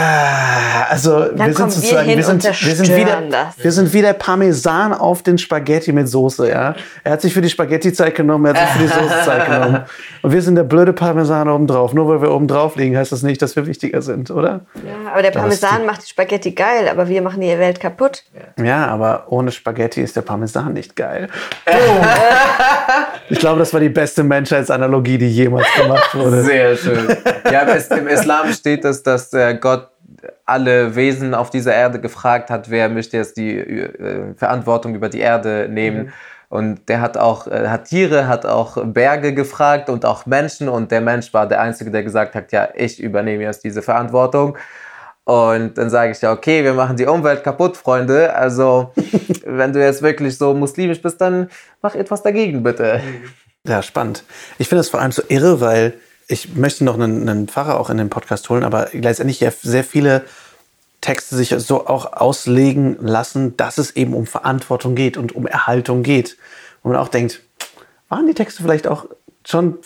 [0.89, 3.55] also wir sind wir sozusagen, hin wir sind, wir sind wieder, zerstören das.
[3.65, 6.75] wir sind wieder Parmesan auf den Spaghetti mit Soße, ja.
[7.05, 9.47] Er hat sich für die Spaghetti Zeit genommen, er hat sich für die Soße Zeit
[9.51, 9.85] genommen.
[10.23, 11.93] Und wir sind der blöde Parmesan oben drauf.
[11.93, 14.61] Nur weil wir oben drauf liegen, heißt das nicht, dass wir wichtiger sind, oder?
[14.85, 18.23] Ja, aber der Parmesan macht die Spaghetti geil, aber wir machen die Welt kaputt.
[18.63, 21.29] Ja, aber ohne Spaghetti ist der Parmesan nicht geil.
[23.29, 26.43] ich glaube, das war die beste Menschheitsanalogie, die jemals gemacht wurde.
[26.43, 27.17] Sehr schön.
[27.51, 29.89] Ja, im Is- im Islam steht es, dass äh, Gott
[30.45, 35.19] alle Wesen auf dieser Erde gefragt hat, wer möchte jetzt die äh, Verantwortung über die
[35.19, 36.13] Erde nehmen.
[36.49, 40.69] Und der hat auch äh, hat Tiere, hat auch Berge gefragt und auch Menschen.
[40.69, 44.57] Und der Mensch war der Einzige, der gesagt hat, ja, ich übernehme jetzt diese Verantwortung.
[45.25, 48.33] Und dann sage ich ja, okay, wir machen die Umwelt kaputt, Freunde.
[48.33, 48.93] Also,
[49.45, 51.51] wenn du jetzt wirklich so muslimisch bist, dann
[51.83, 53.01] mach etwas dagegen, bitte.
[53.67, 54.23] Ja, spannend.
[54.59, 55.95] Ich finde das vor allem so irre, weil
[56.29, 59.85] ich möchte noch einen, einen Pfarrer auch in den Podcast holen, aber letztendlich ja sehr
[59.85, 60.25] viele
[61.01, 66.03] Texte sich so auch auslegen lassen, dass es eben um Verantwortung geht und um Erhaltung
[66.03, 66.37] geht.
[66.83, 67.43] Und man auch denkt,
[68.09, 69.07] waren die Texte vielleicht auch
[69.45, 69.79] schon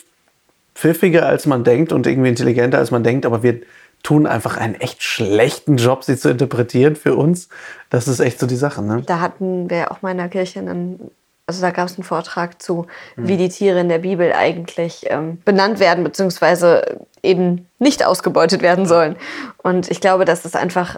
[0.73, 3.61] pfiffiger, als man denkt und irgendwie intelligenter, als man denkt, aber wir
[4.03, 7.49] tun einfach einen echt schlechten Job, sie zu interpretieren für uns.
[7.89, 9.03] Das ist echt so die Sache, ne?
[9.05, 11.11] Da hatten wir auch mal in der Kirche einen,
[11.51, 12.87] also da gab es einen Vortrag zu,
[13.17, 18.85] wie die Tiere in der Bibel eigentlich ähm, benannt werden, beziehungsweise eben nicht ausgebeutet werden
[18.85, 19.17] sollen.
[19.57, 20.97] Und ich glaube, das ist einfach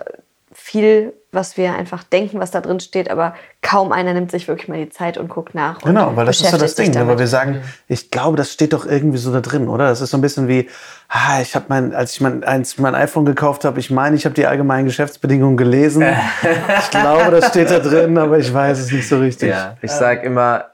[0.65, 4.69] viel, was wir einfach denken, was da drin steht, aber kaum einer nimmt sich wirklich
[4.69, 5.81] mal die Zeit und guckt nach.
[5.81, 6.95] und Genau, weil das ist so das Ding, ne?
[6.95, 7.19] weil damit.
[7.19, 9.89] wir sagen, ich glaube, das steht doch irgendwie so da drin, oder?
[9.89, 10.69] Das ist so ein bisschen wie,
[11.09, 14.23] ah, ich habe mein, als ich mein, eins, mein iPhone gekauft habe, ich meine, ich
[14.23, 16.01] habe die allgemeinen Geschäftsbedingungen gelesen.
[16.79, 19.49] ich glaube, das steht da drin, aber ich weiß es nicht so richtig.
[19.49, 20.72] Ja, ich sage immer,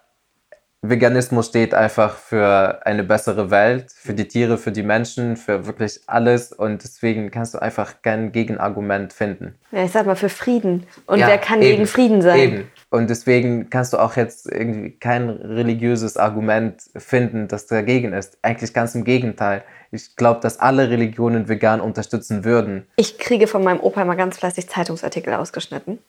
[0.82, 6.00] Veganismus steht einfach für eine bessere Welt, für die Tiere, für die Menschen, für wirklich
[6.08, 9.56] alles und deswegen kannst du einfach kein Gegenargument finden.
[9.72, 10.88] Ja, ich sag mal für Frieden.
[11.06, 12.40] Und Ja, wer kann eben, gegen Frieden sein?
[12.40, 12.72] Eben.
[12.92, 18.40] Und deswegen kannst du auch jetzt irgendwie kein religiöses Argument finden, das dagegen ist.
[18.42, 19.64] Eigentlich ganz im Gegenteil.
[19.92, 22.88] Ich glaube, dass alle Religionen vegan unterstützen würden.
[22.96, 26.00] Ich kriege von meinem Opa immer ganz fleißig Zeitungsartikel ausgeschnitten.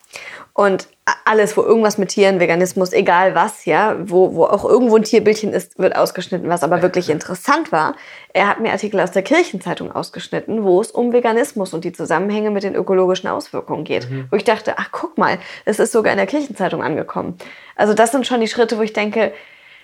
[0.53, 0.89] Und
[1.25, 5.53] alles, wo irgendwas mit Tieren, Veganismus, egal was, ja, wo, wo auch irgendwo ein Tierbildchen
[5.53, 6.49] ist, wird ausgeschnitten.
[6.49, 7.95] Was aber wirklich interessant war,
[8.33, 12.51] er hat mir Artikel aus der Kirchenzeitung ausgeschnitten, wo es um Veganismus und die Zusammenhänge
[12.51, 14.07] mit den ökologischen Auswirkungen geht.
[14.31, 17.37] Wo ich dachte, ach guck mal, es ist sogar in der Kirchenzeitung angekommen.
[17.77, 19.33] Also das sind schon die Schritte, wo ich denke,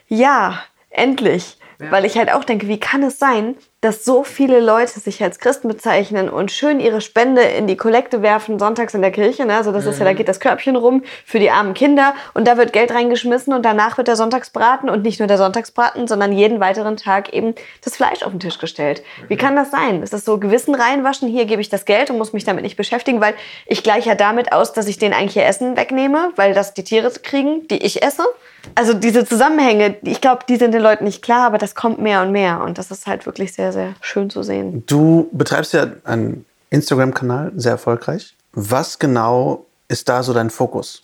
[0.08, 1.58] ja, endlich.
[1.78, 3.54] Weil ich halt auch denke, wie kann es sein,
[3.86, 8.20] dass so viele Leute sich als Christen bezeichnen und schön ihre Spende in die Kollekte
[8.20, 9.46] werfen, sonntags in der Kirche.
[9.46, 9.54] Ne?
[9.54, 12.56] Also das ist ja, da geht das Körbchen rum für die armen Kinder und da
[12.56, 16.58] wird Geld reingeschmissen und danach wird der Sonntagsbraten und nicht nur der Sonntagsbraten, sondern jeden
[16.58, 19.04] weiteren Tag eben das Fleisch auf den Tisch gestellt.
[19.28, 20.02] Wie kann das sein?
[20.02, 21.28] Ist das so Gewissen reinwaschen?
[21.28, 23.34] Hier gebe ich das Geld und muss mich damit nicht beschäftigen, weil
[23.66, 26.82] ich gleiche ja damit aus, dass ich denen eigentlich ihr Essen wegnehme, weil das die
[26.82, 28.24] Tiere kriegen, die ich esse.
[28.74, 32.22] Also diese Zusammenhänge, ich glaube, die sind den Leuten nicht klar, aber das kommt mehr
[32.22, 34.84] und mehr und das ist halt wirklich sehr, sehr schön zu sehen.
[34.86, 38.34] Du betreibst ja einen Instagram-Kanal, sehr erfolgreich.
[38.52, 41.02] Was genau ist da so dein Fokus?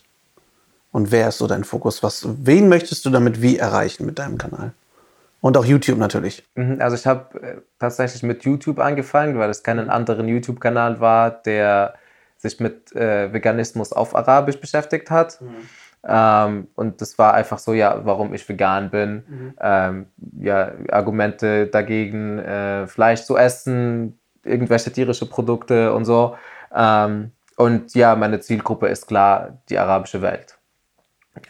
[0.90, 2.02] Und wer ist so dein Fokus?
[2.02, 4.72] Was, wen möchtest du damit wie erreichen mit deinem Kanal?
[5.40, 6.44] Und auch YouTube natürlich.
[6.54, 11.30] Mhm, Also ich habe äh, tatsächlich mit YouTube angefangen, weil es keinen anderen YouTube-Kanal war,
[11.30, 11.94] der
[12.38, 15.38] sich mit äh, Veganismus auf Arabisch beschäftigt hat.
[16.06, 19.54] Ähm, und das war einfach so, ja, warum ich vegan bin.
[19.60, 20.06] Ähm,
[20.38, 26.36] ja, Argumente dagegen, äh, Fleisch zu essen, irgendwelche tierische Produkte und so.
[26.74, 30.58] Ähm, und ja, meine Zielgruppe ist klar die arabische Welt.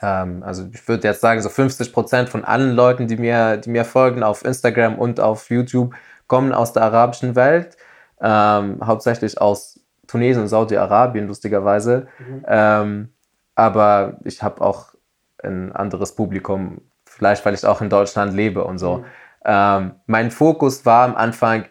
[0.01, 3.71] Ähm, also ich würde jetzt sagen, so 50 Prozent von allen Leuten, die mir, die
[3.71, 5.95] mir folgen auf Instagram und auf YouTube,
[6.27, 7.77] kommen aus der arabischen Welt,
[8.21, 12.07] ähm, hauptsächlich aus Tunesien und Saudi-Arabien, lustigerweise.
[12.47, 13.12] Ähm,
[13.55, 14.95] aber ich habe auch
[15.43, 19.05] ein anderes Publikum, vielleicht weil ich auch in Deutschland lebe und so.
[19.45, 21.67] Ähm, mein Fokus war am Anfang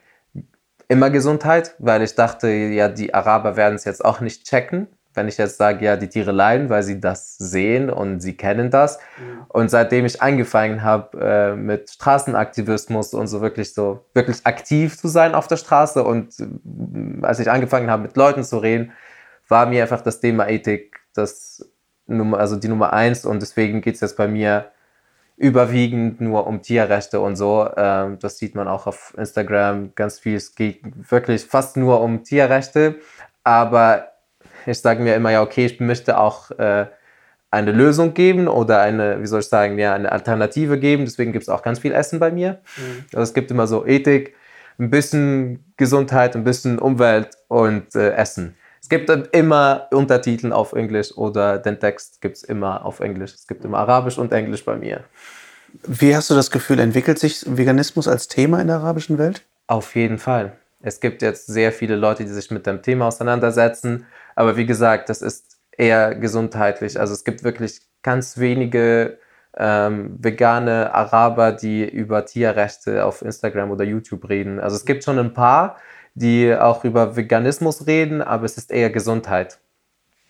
[0.88, 5.28] immer Gesundheit, weil ich dachte, ja, die Araber werden es jetzt auch nicht checken, wenn
[5.28, 9.00] ich jetzt sage, ja, die Tiere leiden, weil sie das sehen und sie kennen das.
[9.48, 15.08] Und seitdem ich angefangen habe äh, mit Straßenaktivismus und so wirklich so wirklich aktiv zu
[15.08, 18.92] sein auf der Straße und äh, als ich angefangen habe mit Leuten zu reden,
[19.48, 21.71] war mir einfach das Thema Ethik das
[22.18, 24.72] Nummer, also die Nummer eins und deswegen geht es jetzt bei mir
[25.38, 27.68] überwiegend nur um Tierrechte und so.
[27.76, 30.36] Ähm, das sieht man auch auf Instagram ganz viel.
[30.36, 32.96] Es geht wirklich fast nur um Tierrechte.
[33.44, 34.12] Aber
[34.68, 36.86] ich sage mir immer, ja, okay, ich möchte auch äh,
[37.50, 41.06] eine Lösung geben oder eine, wie soll ich sagen, ja, eine Alternative geben.
[41.06, 42.62] Deswegen gibt es auch ganz viel Essen bei mir.
[43.14, 44.36] Also es gibt immer so Ethik
[44.80, 48.56] ein bisschen Gesundheit, ein bisschen Umwelt und äh, Essen.
[48.82, 53.34] Es gibt immer Untertitel auf Englisch oder den Text gibt es immer auf Englisch.
[53.36, 55.04] Es gibt immer Arabisch und Englisch bei mir.
[55.84, 59.44] Wie hast du das Gefühl, entwickelt sich Veganismus als Thema in der arabischen Welt?
[59.68, 60.54] Auf jeden Fall.
[60.82, 64.08] Es gibt jetzt sehr viele Leute, die sich mit dem Thema auseinandersetzen.
[64.36, 67.00] Aber wie gesagt, das ist eher gesundheitlich.
[67.00, 69.20] Also es gibt wirklich ganz wenige
[69.58, 74.60] ähm, vegane Araber, die über Tierrechte auf Instagram oder YouTube reden.
[74.60, 75.78] Also es gibt schon ein paar,
[76.14, 79.60] die auch über Veganismus reden, aber es ist eher Gesundheit.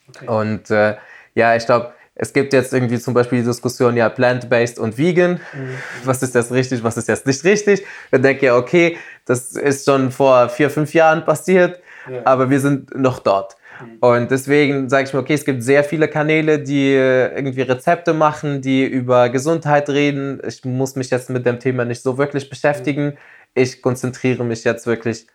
[0.09, 0.27] Okay.
[0.27, 0.95] Und äh,
[1.33, 5.39] ja, ich glaube, es gibt jetzt irgendwie zum Beispiel die Diskussion, ja, plant-based und vegan.
[5.53, 5.77] Mhm.
[6.03, 7.85] Was ist jetzt richtig, was ist jetzt nicht richtig?
[8.11, 12.21] Dann denke ich, ja, okay, das ist schon vor vier, fünf Jahren passiert, ja.
[12.25, 13.55] aber wir sind noch dort.
[13.81, 13.97] Mhm.
[14.01, 18.13] Und deswegen sage ich mir, okay, es gibt sehr viele Kanäle, die äh, irgendwie Rezepte
[18.13, 20.41] machen, die über Gesundheit reden.
[20.45, 23.05] Ich muss mich jetzt mit dem Thema nicht so wirklich beschäftigen.
[23.05, 23.17] Mhm.
[23.53, 25.27] Ich konzentriere mich jetzt wirklich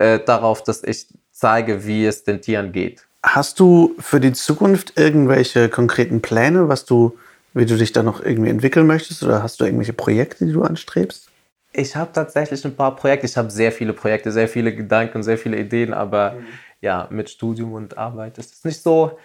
[0.00, 3.06] äh, darauf, dass ich zeige, wie es den Tieren geht.
[3.22, 7.18] Hast du für die Zukunft irgendwelche konkreten Pläne, was du,
[7.52, 9.22] wie du dich da noch irgendwie entwickeln möchtest?
[9.22, 11.28] Oder hast du irgendwelche Projekte, die du anstrebst?
[11.72, 13.26] Ich habe tatsächlich ein paar Projekte.
[13.26, 16.46] Ich habe sehr viele Projekte, sehr viele Gedanken, sehr viele Ideen, aber mhm.
[16.80, 19.18] ja, mit Studium und Arbeit ist es nicht so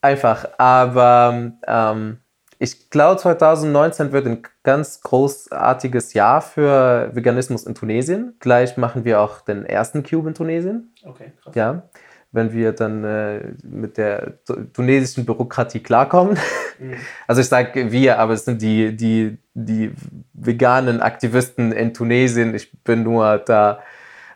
[0.00, 0.48] einfach.
[0.56, 2.18] Aber ähm,
[2.58, 8.34] ich glaube, 2019 wird ein ganz großartiges Jahr für Veganismus in Tunesien.
[8.40, 10.92] Gleich machen wir auch den ersten Cube in Tunesien.
[11.04, 11.54] Okay, krass.
[11.54, 11.82] Ja,
[12.32, 14.38] wenn wir dann äh, mit der
[14.72, 16.36] tunesischen Bürokratie klarkommen.
[16.78, 16.94] Mhm.
[17.26, 19.92] Also ich sage wir, aber es sind die, die, die
[20.32, 22.54] veganen Aktivisten in Tunesien.
[22.54, 23.80] Ich bin nur da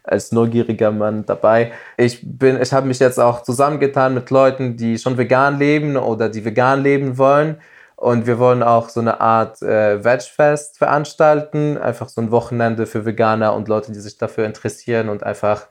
[0.03, 1.73] als neugieriger Mann dabei.
[1.97, 6.29] Ich bin, ich habe mich jetzt auch zusammengetan mit Leuten, die schon vegan leben oder
[6.29, 7.59] die vegan leben wollen
[8.03, 13.05] und wir wollen auch so eine Art äh, Vegfest veranstalten, einfach so ein Wochenende für
[13.05, 15.69] Veganer und Leute, die sich dafür interessieren und einfach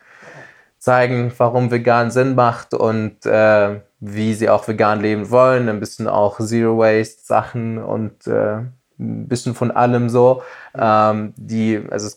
[0.78, 5.68] zeigen, warum vegan Sinn macht und äh, wie sie auch vegan leben wollen.
[5.68, 8.60] Ein bisschen auch Zero Waste Sachen und äh,
[8.98, 10.42] ein bisschen von allem so.
[10.74, 12.16] Ähm, die, also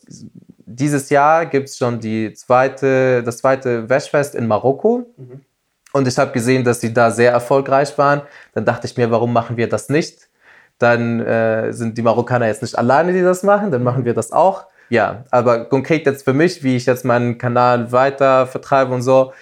[0.65, 5.13] dieses Jahr gibt es schon die zweite, das zweite Wäschfest in Marokko.
[5.17, 5.41] Mhm.
[5.95, 8.23] Und ich habe gesehen, dass sie da sehr erfolgreich waren.
[8.53, 10.29] Dann dachte ich mir, warum machen wir das nicht?
[10.79, 14.33] Dann äh, sind die Marokkaner jetzt nicht alleine, die das machen, dann machen wir das
[14.33, 14.67] auch.
[14.89, 19.33] Ja, aber konkret jetzt für mich, wie ich jetzt meinen Kanal weiter vertreibe und so,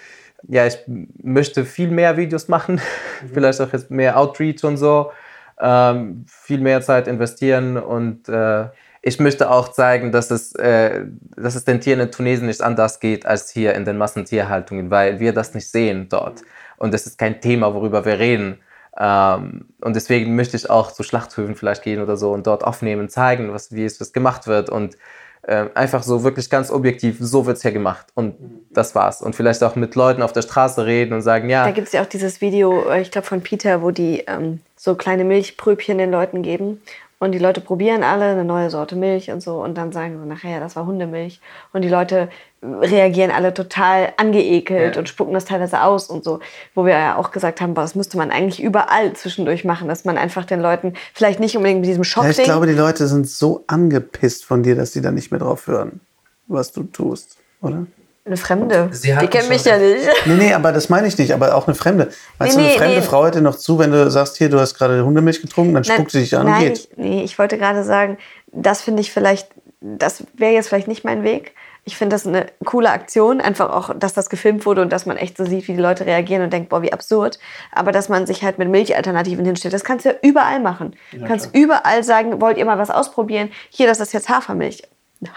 [0.47, 0.77] ja, ich
[1.23, 3.29] möchte viel mehr Videos machen, mhm.
[3.33, 5.11] vielleicht auch jetzt mehr Outreach und so,
[5.59, 8.65] ähm, viel mehr Zeit investieren und äh,
[9.05, 11.01] ich möchte auch zeigen, dass es, äh,
[11.35, 15.19] dass es den Tieren in Tunesien nicht anders geht als hier in den Massentierhaltungen, weil
[15.19, 16.41] wir das nicht sehen dort.
[16.77, 18.59] Und das ist kein Thema, worüber wir reden.
[18.97, 23.09] Ähm, und deswegen möchte ich auch zu Schlachthöfen vielleicht gehen oder so und dort aufnehmen,
[23.09, 24.95] zeigen, was, wie es was gemacht wird und
[25.41, 28.35] äh, einfach so wirklich ganz objektiv, so wird es hier gemacht und
[28.69, 29.21] das war's.
[29.21, 31.65] Und vielleicht auch mit Leuten auf der Straße reden und sagen, ja.
[31.65, 34.61] Da gibt es ja auch dieses Video, äh, ich glaube von Peter, wo die ähm,
[34.77, 36.81] so kleine Milchpröbchen den Leuten geben
[37.23, 40.27] und die Leute probieren alle eine neue Sorte Milch und so und dann sagen sie
[40.27, 41.39] nachher, das war Hundemilch.
[41.71, 42.27] Und die Leute
[42.61, 44.99] reagieren alle total angeekelt ja.
[44.99, 46.39] und spucken das teilweise aus und so.
[46.75, 50.03] Wo wir ja auch gesagt haben, boah, das müsste man eigentlich überall zwischendurch machen, dass
[50.03, 52.25] man einfach den Leuten vielleicht nicht unbedingt mit diesem Schock.
[52.25, 55.39] Ja, ich glaube, die Leute sind so angepisst von dir, dass sie da nicht mehr
[55.39, 56.01] drauf hören,
[56.47, 57.87] was du tust, oder?
[58.25, 58.89] Eine Fremde.
[59.03, 60.07] die kennt mich ja nicht.
[60.25, 61.33] Nee, nee, aber das meine ich nicht.
[61.33, 62.09] Aber auch eine Fremde.
[62.37, 63.01] Weißt nee, du, eine fremde nee.
[63.01, 65.93] Frau hätte noch zu, wenn du sagst, hier, du hast gerade Hundemilch getrunken, dann nein,
[65.97, 66.77] spuckt sie dich an nein, und geht.
[66.77, 68.17] Ich, nee, ich wollte gerade sagen,
[68.53, 69.49] das finde ich vielleicht,
[69.81, 71.53] das wäre jetzt vielleicht nicht mein Weg.
[71.85, 75.17] Ich finde das eine coole Aktion, einfach auch, dass das gefilmt wurde und dass man
[75.17, 77.39] echt so sieht, wie die Leute reagieren und denkt, boah, wie absurd.
[77.73, 80.95] Aber dass man sich halt mit Milchalternativen hinstellt, das kannst du ja überall machen.
[81.11, 81.61] Du kannst klar.
[81.61, 83.51] überall sagen, wollt ihr mal was ausprobieren?
[83.69, 84.83] Hier, das ist jetzt Hafermilch.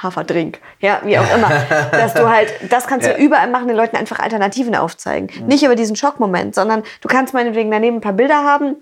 [0.03, 1.49] Haferdrink, ja, wie auch immer.
[1.93, 3.15] dass du halt, das kannst ja.
[3.15, 5.29] du überall machen, den Leuten einfach Alternativen aufzeigen.
[5.41, 5.47] Mhm.
[5.47, 8.77] Nicht über diesen Schockmoment, sondern du kannst meinetwegen daneben ein paar Bilder haben,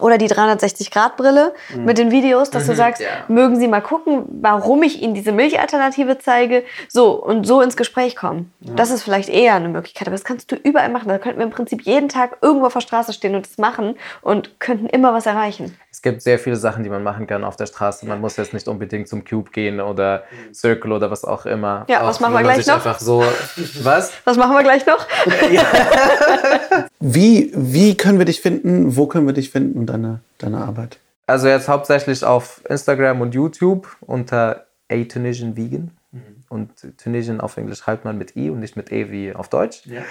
[0.00, 1.84] oder die 360-Grad-Brille mhm.
[1.84, 3.08] mit den Videos, dass mhm, du sagst, ja.
[3.28, 6.64] mögen Sie mal gucken, warum ich Ihnen diese Milchalternative zeige.
[6.88, 8.52] So, und so ins Gespräch kommen.
[8.60, 8.74] Ja.
[8.74, 11.08] Das ist vielleicht eher eine Möglichkeit, aber das kannst du überall machen.
[11.08, 13.96] Da könnten wir im Prinzip jeden Tag irgendwo auf der Straße stehen und das machen
[14.22, 15.76] und könnten immer was erreichen.
[15.90, 18.06] Es gibt sehr viele Sachen, die man machen kann auf der Straße.
[18.06, 21.86] Man muss jetzt nicht unbedingt zum Cube gehen oder Circle oder was auch immer.
[21.88, 22.74] Ja, auch was machen wir gleich noch?
[22.74, 23.24] Einfach so,
[23.82, 24.12] was?
[24.24, 25.06] Was machen wir gleich noch?
[27.14, 28.96] wie, wie können wir dich finden?
[28.96, 29.86] Wo können wir dich finden?
[29.86, 30.98] deine, deine Arbeit?
[31.26, 35.90] Also jetzt hauptsächlich auf Instagram und YouTube unter A Tunisian Vegan.
[36.12, 36.20] Mhm.
[36.48, 36.70] Und
[37.02, 39.82] Tunisian auf Englisch schreibt man mit I und nicht mit E wie auf Deutsch.
[39.86, 40.02] Ja.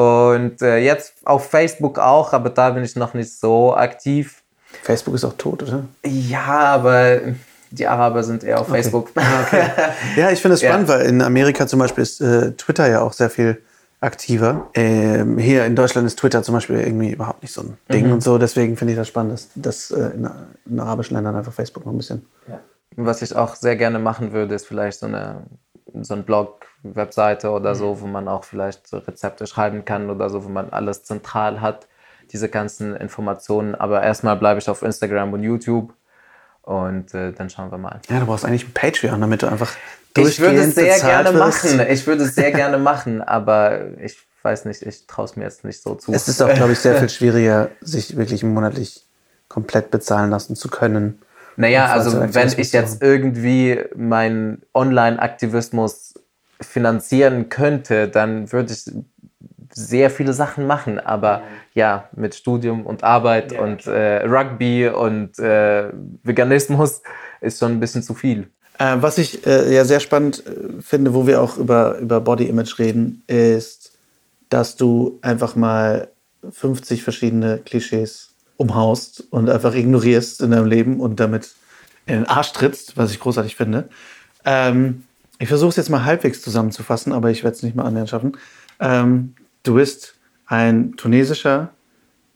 [0.00, 4.42] Und äh, jetzt auf Facebook auch, aber da bin ich noch nicht so aktiv.
[4.82, 5.84] Facebook ist auch tot, oder?
[6.06, 7.20] Ja, aber
[7.70, 9.10] Die Araber sind eher auf Facebook.
[9.14, 9.64] Okay.
[10.16, 10.70] Ja, ich finde es Ja.
[10.70, 13.60] spannend, weil in Amerika zum Beispiel ist äh, Twitter ja auch sehr viel
[14.02, 14.68] aktiver.
[14.74, 18.12] Ähm, hier in Deutschland ist Twitter zum Beispiel irgendwie überhaupt nicht so ein Ding Mhm.
[18.14, 18.36] und so.
[18.38, 20.28] Deswegen finde ich das spannend, dass, dass äh, in,
[20.68, 22.26] in arabischen Ländern einfach Facebook noch ein bisschen.
[22.96, 25.44] Was ich auch sehr gerne machen würde, ist vielleicht so eine
[26.02, 30.30] so ein Blog, Webseite oder so, wo man auch vielleicht so Rezepte schreiben kann oder
[30.30, 31.86] so, wo man alles zentral hat,
[32.32, 33.74] diese ganzen Informationen.
[33.74, 35.92] Aber erstmal bleibe ich auf Instagram und YouTube
[36.62, 38.00] und äh, dann schauen wir mal.
[38.08, 39.72] Ja, du brauchst eigentlich ein Patreon, damit du einfach
[40.16, 41.64] Ich würde es sehr gerne wirst.
[41.64, 41.86] machen.
[41.88, 45.64] Ich würde es sehr gerne machen, aber ich weiß nicht, ich traue es mir jetzt
[45.64, 46.12] nicht so zu.
[46.12, 49.04] Es ist auch, glaube ich, sehr viel schwieriger, sich wirklich monatlich
[49.48, 51.20] komplett bezahlen lassen zu können.
[51.56, 56.14] Naja, also wenn ich jetzt irgendwie meinen Online-Aktivismus
[56.60, 58.90] finanzieren könnte, dann würde ich
[59.74, 60.98] sehr viele Sachen machen.
[60.98, 61.42] Aber
[61.74, 65.90] ja, mit Studium und Arbeit und äh, Rugby und äh,
[66.22, 67.02] Veganismus
[67.40, 68.48] ist schon ein bisschen zu viel.
[68.82, 72.46] Äh, was ich äh, ja sehr spannend äh, finde, wo wir auch über, über Body
[72.46, 73.92] Image reden, ist,
[74.48, 76.08] dass du einfach mal
[76.50, 81.54] 50 verschiedene Klischees umhaust und einfach ignorierst in deinem Leben und damit
[82.06, 83.88] in den Arsch trittst, was ich großartig finde.
[84.44, 85.04] Ähm,
[85.38, 88.36] ich versuche es jetzt mal halbwegs zusammenzufassen, aber ich werde es nicht mal annähernd schaffen.
[88.80, 90.16] Ähm, du bist
[90.46, 91.70] ein tunesischer,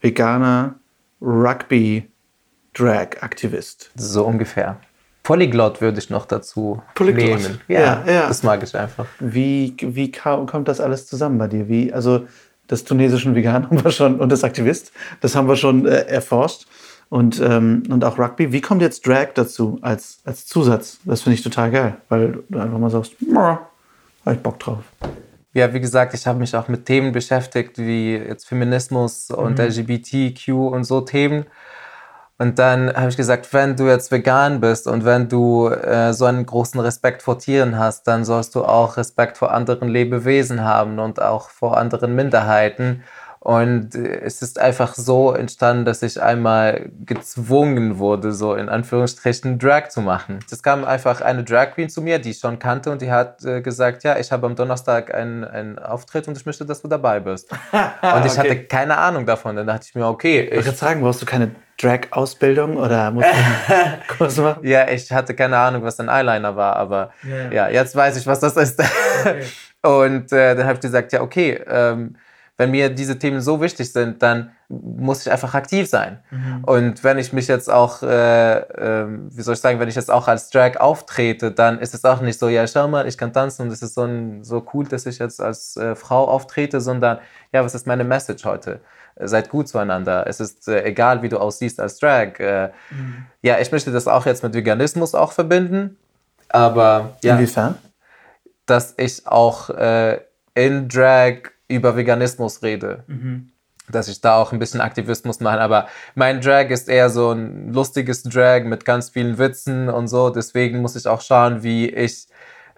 [0.00, 0.76] veganer
[1.20, 3.90] Rugby-Drag-Aktivist.
[3.96, 4.78] So ungefähr.
[5.26, 7.26] Polyglot würde ich noch dazu Polyglot.
[7.40, 7.60] nehmen.
[7.66, 8.28] Ja, ja.
[8.28, 9.06] Das mag ich einfach.
[9.18, 11.68] Wie, wie ka- kommt das alles zusammen bei dir?
[11.68, 12.26] Wie, also
[12.68, 16.66] das tunesischen Vegan haben wir schon und das Aktivist, das haben wir schon äh, erforscht.
[17.08, 18.52] Und, ähm, und auch Rugby.
[18.52, 20.98] Wie kommt jetzt Drag dazu als, als Zusatz?
[21.04, 23.68] Das finde ich total geil, weil du einfach mal sagst, "Ja,
[24.24, 24.82] hab ich Bock drauf.
[25.54, 30.48] Ja, wie gesagt, ich habe mich auch mit Themen beschäftigt, wie jetzt Feminismus und LGBTQ
[30.72, 31.46] und so Themen.
[32.38, 36.26] Und dann habe ich gesagt, wenn du jetzt vegan bist und wenn du äh, so
[36.26, 40.98] einen großen Respekt vor Tieren hast, dann sollst du auch Respekt vor anderen Lebewesen haben
[40.98, 43.02] und auch vor anderen Minderheiten.
[43.46, 49.60] Und äh, es ist einfach so entstanden, dass ich einmal gezwungen wurde, so in Anführungsstrichen
[49.60, 50.40] Drag zu machen.
[50.50, 53.44] Es kam einfach eine Drag Queen zu mir, die ich schon kannte und die hat
[53.44, 56.88] äh, gesagt, ja, ich habe am Donnerstag einen, einen Auftritt und ich möchte, dass du
[56.88, 57.48] dabei bist.
[58.02, 58.38] Und ich Okay.
[58.38, 59.54] hatte keine Ahnung davon.
[59.54, 63.28] Dann dachte ich mir, okay, Ich ich, würde sagen, brauchst du keine Drag-Ausbildung oder musst
[63.28, 64.66] du Kurs machen?
[64.66, 67.10] ja, ich hatte keine Ahnung, was ein Eyeliner war, aber
[67.52, 68.82] ja, jetzt weiß ich, was das ist.
[69.82, 72.16] Und äh, dann habe ich gesagt, ja, okay, ähm,
[72.58, 76.20] wenn mir diese Themen so wichtig sind, dann muss ich einfach aktiv sein.
[76.62, 80.10] Und wenn ich mich jetzt auch, äh, ähm, wie soll ich sagen, wenn ich jetzt
[80.10, 83.32] auch als Drag auftrete, dann ist es auch nicht so, ja, schau mal, ich kann
[83.32, 86.80] tanzen und es ist so, ein, so cool, dass ich jetzt als äh, Frau auftrete,
[86.80, 87.18] sondern,
[87.52, 88.80] ja, was ist meine Message heute?
[89.16, 90.26] Äh, Seid gut zueinander.
[90.26, 92.38] Es ist äh, egal, wie du aussiehst als Drag.
[92.40, 92.70] Äh,
[93.42, 95.96] Ja, ich möchte das auch jetzt mit Veganismus auch verbinden.
[96.48, 97.76] Aber ja, Inwiefern?
[98.66, 100.20] dass ich auch äh,
[100.54, 103.04] in Drag über Veganismus rede.
[103.88, 105.60] Dass ich da auch ein bisschen Aktivismus mache.
[105.60, 110.30] Aber mein Drag ist eher so ein lustiges Drag mit ganz vielen Witzen und so.
[110.30, 112.26] Deswegen muss ich auch schauen, wie ich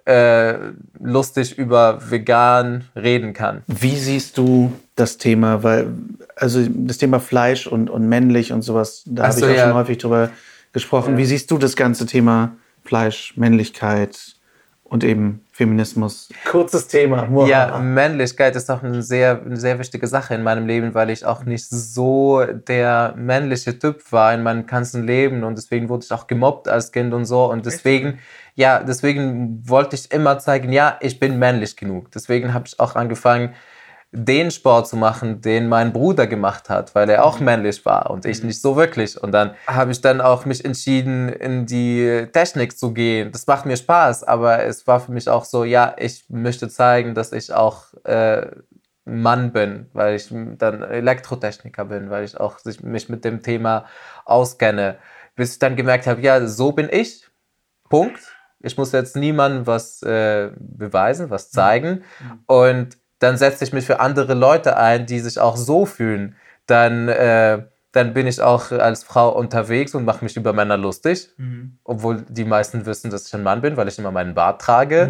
[0.04, 0.54] äh,
[1.00, 3.62] lustig über vegan reden kann.
[3.66, 5.62] Wie siehst du das Thema?
[5.62, 5.88] Weil,
[6.34, 9.64] also das Thema Fleisch und, und männlich und sowas, da habe so, ich auch ja.
[9.64, 10.30] schon häufig drüber
[10.72, 11.16] gesprochen.
[11.16, 14.36] Wie siehst du das ganze Thema Fleisch, Männlichkeit
[14.82, 16.28] und eben Feminismus?
[16.48, 17.28] Kurzes Thema.
[17.48, 21.26] Ja, Männlichkeit ist auch eine sehr, eine sehr wichtige Sache in meinem Leben, weil ich
[21.26, 26.12] auch nicht so der männliche Typ war in meinem ganzen Leben und deswegen wurde ich
[26.12, 28.20] auch gemobbt als Kind und so und deswegen,
[28.54, 32.12] ja, deswegen wollte ich immer zeigen, ja, ich bin männlich genug.
[32.12, 33.52] Deswegen habe ich auch angefangen,
[34.10, 38.24] den Sport zu machen, den mein Bruder gemacht hat, weil er auch männlich war und
[38.24, 39.22] ich nicht so wirklich.
[39.22, 43.32] Und dann habe ich dann auch mich entschieden, in die Technik zu gehen.
[43.32, 47.14] Das macht mir Spaß, aber es war für mich auch so, ja, ich möchte zeigen,
[47.14, 48.46] dass ich auch äh,
[49.04, 53.84] Mann bin, weil ich dann Elektrotechniker bin, weil ich auch mich mit dem Thema
[54.24, 54.98] auskenne.
[55.36, 57.28] Bis ich dann gemerkt habe, ja, so bin ich.
[57.90, 58.20] Punkt.
[58.60, 62.02] Ich muss jetzt niemandem was äh, beweisen, was zeigen.
[62.46, 66.36] Und dann setze ich mich für andere Leute ein, die sich auch so fühlen.
[66.66, 67.62] Dann, äh,
[67.92, 71.30] dann bin ich auch als Frau unterwegs und mache mich über Männer lustig.
[71.84, 75.08] Obwohl die meisten wissen, dass ich ein Mann bin, weil ich immer meinen Bart trage.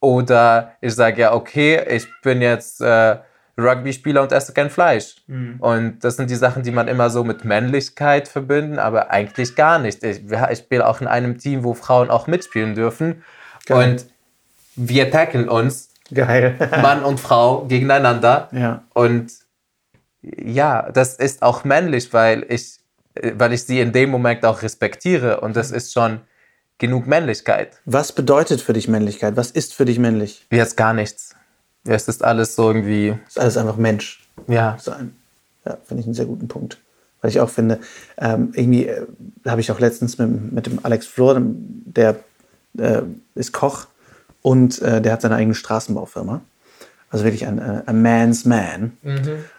[0.00, 3.16] Oder ich sage ja, okay, ich bin jetzt äh,
[3.58, 5.16] Rugby-Spieler und esse kein Fleisch.
[5.58, 9.80] Und das sind die Sachen, die man immer so mit Männlichkeit verbinden, aber eigentlich gar
[9.80, 10.04] nicht.
[10.04, 13.24] Ich, ich spiele auch in einem Team, wo Frauen auch mitspielen dürfen.
[13.66, 13.90] Geil.
[13.90, 14.06] Und
[14.76, 16.56] wir tackeln uns, Geil.
[16.82, 18.48] Mann und Frau, gegeneinander.
[18.52, 18.84] ja.
[18.94, 19.32] Und
[20.22, 22.78] ja, das ist auch männlich, weil ich,
[23.34, 25.40] weil ich sie in dem Moment auch respektiere.
[25.40, 26.20] Und das ist schon
[26.78, 27.80] genug Männlichkeit.
[27.84, 29.36] Was bedeutet für dich Männlichkeit?
[29.36, 30.46] Was ist für dich männlich?
[30.50, 31.34] Jetzt gar nichts.
[31.84, 35.16] Es ist alles so irgendwie, ist alles einfach Mensch ja, sein.
[35.64, 36.78] Ja, finde ich einen sehr guten Punkt.
[37.20, 37.80] Weil ich auch finde,
[38.18, 39.06] ähm, irgendwie äh,
[39.46, 42.16] habe ich auch letztens mit, mit dem Alex Flor, der
[42.78, 43.02] äh,
[43.34, 43.86] ist Koch
[44.42, 46.40] und äh, der hat seine eigene Straßenbaufirma.
[47.10, 48.92] Also wirklich ein, äh, ein Man's Man.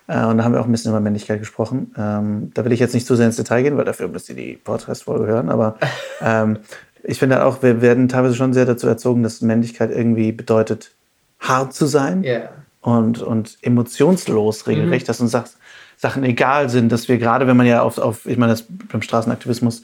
[0.07, 1.93] Äh, und da haben wir auch ein bisschen über Männlichkeit gesprochen.
[1.97, 4.35] Ähm, da will ich jetzt nicht zu sehr ins Detail gehen, weil dafür müsst ihr
[4.35, 5.49] die Podcast-Folge hören.
[5.49, 5.77] Aber
[6.21, 6.59] ähm,
[7.03, 10.91] ich finde halt auch, wir werden teilweise schon sehr dazu erzogen, dass Männlichkeit irgendwie bedeutet,
[11.39, 12.23] hart zu sein
[12.81, 15.45] und, und emotionslos regelrecht, dass uns Sach
[15.97, 19.01] Sachen egal sind, dass wir gerade, wenn man ja auf, auf ich meine, das, beim
[19.01, 19.81] Straßenaktivismus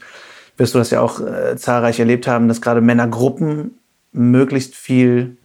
[0.56, 3.78] wirst du das ja auch äh, zahlreich erlebt haben, dass gerade Männergruppen
[4.16, 5.36] möglichst viel,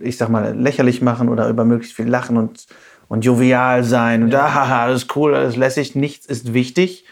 [0.00, 2.66] ich sag mal, lächerlich machen oder über möglichst viel lachen und,
[3.08, 7.04] und jovial sein und ah, haha, alles cool, alles lässig, nichts ist wichtig,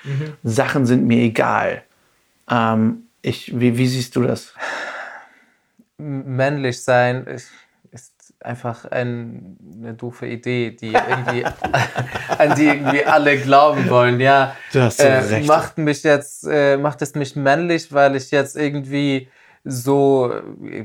[0.44, 1.82] Sachen sind mir egal.
[2.50, 4.54] Ähm, ich, wie, wie siehst du das?
[5.98, 7.50] männlich sein ist,
[7.90, 11.44] ist einfach ein, eine doofe Idee, die irgendwie,
[12.38, 14.20] an die irgendwie alle glauben wollen.
[14.20, 15.48] Ja, Du hast so äh, recht.
[15.48, 19.28] macht mich jetzt, äh, macht es mich männlich, weil ich jetzt irgendwie
[19.64, 20.32] so,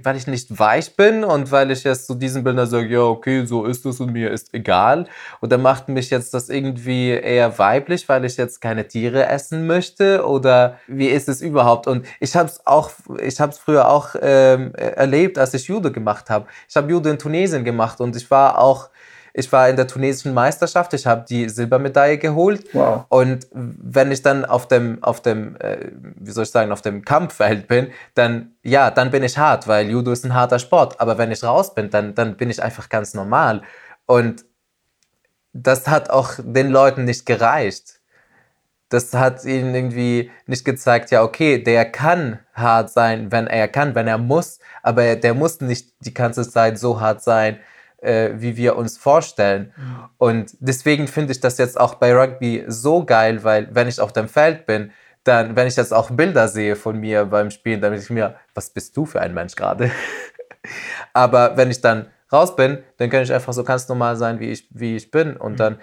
[0.03, 3.45] weil ich nicht weich bin und weil ich jetzt zu diesen Bildern sage, ja, okay,
[3.45, 5.05] so ist es und mir ist egal.
[5.41, 10.25] Oder macht mich jetzt das irgendwie eher weiblich, weil ich jetzt keine Tiere essen möchte?
[10.25, 11.87] Oder wie ist es überhaupt?
[11.87, 15.91] Und ich habe es auch, ich habe es früher auch ähm, erlebt, als ich Judo
[15.91, 16.47] gemacht habe.
[16.67, 18.89] Ich habe Judo in Tunesien gemacht und ich war auch
[19.33, 22.65] ich war in der tunesischen Meisterschaft, ich habe die Silbermedaille geholt.
[22.73, 23.05] Wow.
[23.09, 27.03] Und wenn ich dann auf dem, auf dem, äh, wie soll ich sagen, auf dem
[27.03, 31.01] Kampffeld bin, dann, ja, dann bin ich hart, weil Judo ist ein harter Sport.
[31.01, 33.63] Aber wenn ich raus bin, dann, dann bin ich einfach ganz normal.
[34.05, 34.45] Und
[35.51, 38.01] das hat auch den Leuten nicht gereicht.
[38.89, 43.95] Das hat ihnen irgendwie nicht gezeigt, ja, okay, der kann hart sein, wenn er kann,
[43.95, 47.57] wenn er muss, aber der muss nicht die ganze Zeit so hart sein,
[48.03, 49.73] äh, wie wir uns vorstellen.
[50.17, 54.13] Und deswegen finde ich das jetzt auch bei Rugby so geil, weil wenn ich auf
[54.13, 54.91] dem Feld bin,
[55.23, 58.35] dann, wenn ich jetzt auch Bilder sehe von mir beim Spielen, dann denke ich mir,
[58.53, 59.91] was bist du für ein Mensch gerade?
[61.13, 64.51] Aber wenn ich dann raus bin, dann kann ich einfach so ganz normal sein, wie
[64.51, 65.37] ich, wie ich bin.
[65.37, 65.79] Und dann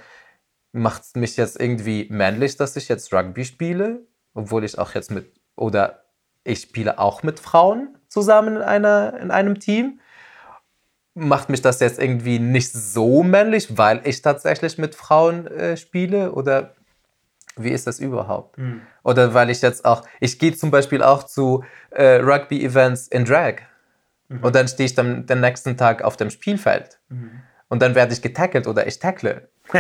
[0.73, 5.11] macht es mich jetzt irgendwie männlich, dass ich jetzt Rugby spiele, obwohl ich auch jetzt
[5.11, 6.05] mit, oder
[6.45, 10.01] ich spiele auch mit Frauen zusammen in, einer, in einem Team.
[11.21, 16.33] Macht mich das jetzt irgendwie nicht so männlich, weil ich tatsächlich mit Frauen äh, spiele?
[16.33, 16.75] Oder
[17.57, 18.57] wie ist das überhaupt?
[19.03, 23.57] Oder weil ich jetzt auch, ich gehe zum Beispiel auch zu äh, Rugby-Events in Drag.
[24.43, 27.01] Und dann stehe ich dann den nächsten Tag auf dem Spielfeld.
[27.69, 29.49] Und dann werde ich getackelt oder ich tackle.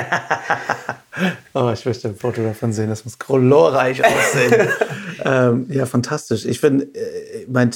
[1.53, 2.88] Oh, ich möchte ein Foto davon sehen.
[2.88, 4.68] Das muss glorreich aussehen.
[5.24, 6.47] ähm, ja, fantastisch.
[6.47, 7.70] Ich finde, äh, mein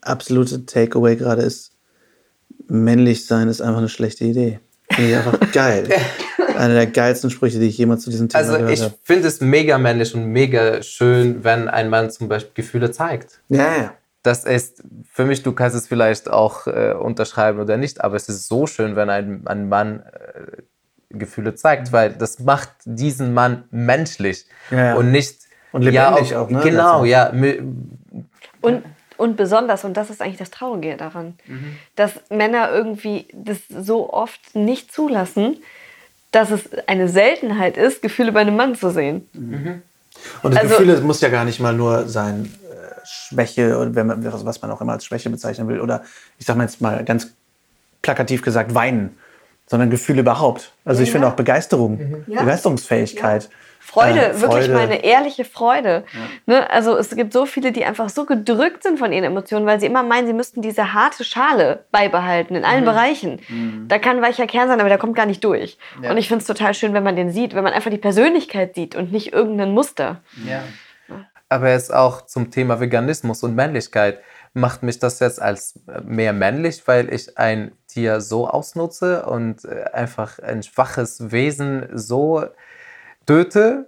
[0.00, 1.72] absolute Takeaway gerade ist,
[2.68, 4.60] männlich sein ist einfach eine schlechte Idee.
[4.90, 5.88] Finde ich einfach geil.
[6.56, 8.94] Einer der geilsten Sprüche, die ich jemals zu diesem Thema Also gehört ich habe.
[9.02, 13.40] finde es mega männlich und mega schön, wenn ein Mann zum Beispiel Gefühle zeigt.
[13.48, 13.94] Ja, ja.
[14.22, 18.28] Das ist für mich, du kannst es vielleicht auch äh, unterschreiben oder nicht, aber es
[18.28, 20.62] ist so schön, wenn ein, ein Mann äh,
[21.10, 24.94] Gefühle zeigt, weil das macht diesen Mann menschlich Ja, ja.
[24.96, 25.40] und nicht
[25.72, 26.60] Und lebendig auch, ne?
[26.62, 27.32] Genau, ja.
[28.60, 28.82] Und,
[29.18, 31.34] und besonders, und das ist eigentlich das Traurige daran,
[31.96, 35.58] dass Männer irgendwie das so oft nicht zulassen,
[36.32, 39.28] dass es eine Seltenheit ist, Gefühle bei einem Mann zu sehen.
[40.42, 44.06] Und das Also- Gefühl muss ja gar nicht mal nur sein äh, Schwäche und wenn
[44.06, 45.80] man, was was man auch immer als Schwäche bezeichnen will.
[45.80, 46.02] Oder
[46.38, 47.28] ich sag mal jetzt mal ganz
[48.02, 49.16] plakativ gesagt, weinen.
[49.68, 50.72] Sondern Gefühle überhaupt.
[50.84, 52.40] Also ich finde auch Begeisterung, Ja.
[52.42, 53.48] Begeisterungsfähigkeit.
[53.86, 56.04] Freude, äh, wirklich mal eine ehrliche Freude.
[56.46, 56.68] Ne?
[56.70, 59.86] Also es gibt so viele, die einfach so gedrückt sind von ihren Emotionen, weil sie
[59.86, 63.40] immer meinen, sie müssten diese harte Schale beibehalten in allen Bereichen.
[63.88, 65.78] Da kann ein weicher Kern sein, aber der kommt gar nicht durch.
[66.10, 68.74] Und ich finde es total schön, wenn man den sieht, wenn man einfach die Persönlichkeit
[68.74, 70.20] sieht und nicht irgendein Muster.
[71.48, 74.20] Aber jetzt auch zum Thema Veganismus und Männlichkeit
[74.56, 79.64] macht mich das jetzt als äh, mehr männlich, weil ich ein Tier so ausnutze und
[79.64, 82.44] äh, einfach ein schwaches Wesen so
[83.26, 83.86] töte.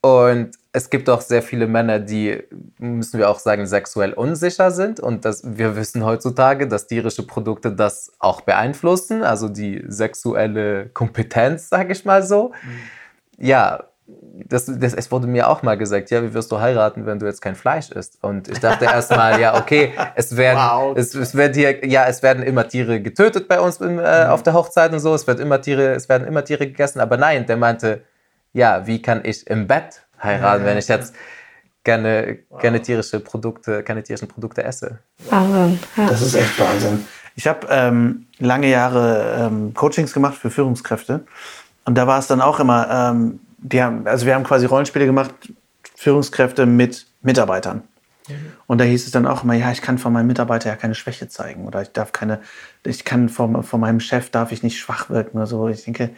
[0.00, 2.42] Und es gibt auch sehr viele Männer, die,
[2.78, 5.00] müssen wir auch sagen, sexuell unsicher sind.
[5.00, 11.68] Und das, wir wissen heutzutage, dass tierische Produkte das auch beeinflussen, also die sexuelle Kompetenz,
[11.68, 12.52] sage ich mal so.
[13.38, 13.84] Ja,
[14.48, 17.26] das, das, es wurde mir auch mal gesagt, ja, wie wirst du heiraten, wenn du
[17.26, 18.18] jetzt kein Fleisch isst?
[18.22, 20.96] Und ich dachte erst mal, ja, okay, es werden, Wow.
[20.96, 24.42] es, es wird hier, ja, es werden immer Tiere getötet bei uns im, äh, auf
[24.42, 27.46] der Hochzeit und so, es wird immer Tiere, es werden immer Tiere gegessen, aber nein,
[27.46, 28.02] der meinte,
[28.56, 31.14] ja, wie kann ich im Bett heiraten, wenn ich jetzt
[31.84, 34.98] gerne, gerne tierische Produkte, keine tierischen Produkte esse.
[35.28, 35.78] Wahnsinn.
[35.96, 36.06] Ja.
[36.08, 37.04] Das ist echt Wahnsinn.
[37.36, 41.26] Ich habe ähm, lange Jahre ähm, Coachings gemacht für Führungskräfte.
[41.84, 45.04] Und da war es dann auch immer, ähm, die haben, also wir haben quasi Rollenspiele
[45.04, 45.32] gemacht,
[45.94, 47.82] Führungskräfte mit Mitarbeitern.
[48.66, 50.96] Und da hieß es dann auch immer, ja, ich kann von meinem Mitarbeiter ja keine
[50.96, 52.40] Schwäche zeigen oder ich darf keine,
[52.84, 55.68] ich kann von, von meinem Chef darf ich nicht schwach wirken oder so.
[55.68, 56.10] Ich denke,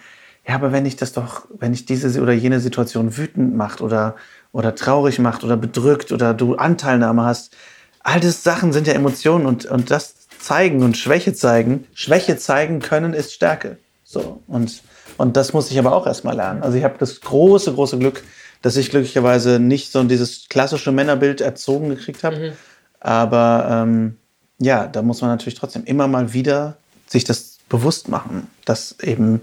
[0.48, 4.16] ja, aber wenn ich das doch, wenn ich diese oder jene Situation wütend macht oder,
[4.50, 7.54] oder traurig macht oder bedrückt oder du Anteilnahme hast,
[8.02, 12.80] all das Sachen sind ja Emotionen und, und das zeigen und Schwäche zeigen, Schwäche zeigen
[12.80, 13.76] können ist Stärke.
[14.04, 14.42] So.
[14.46, 14.82] Und,
[15.18, 16.62] und das muss ich aber auch erstmal lernen.
[16.62, 18.24] Also ich habe das große, große Glück,
[18.62, 22.54] dass ich glücklicherweise nicht so dieses klassische Männerbild erzogen gekriegt habe.
[23.00, 24.16] Aber ähm,
[24.58, 29.42] ja, da muss man natürlich trotzdem immer mal wieder sich das bewusst machen, dass eben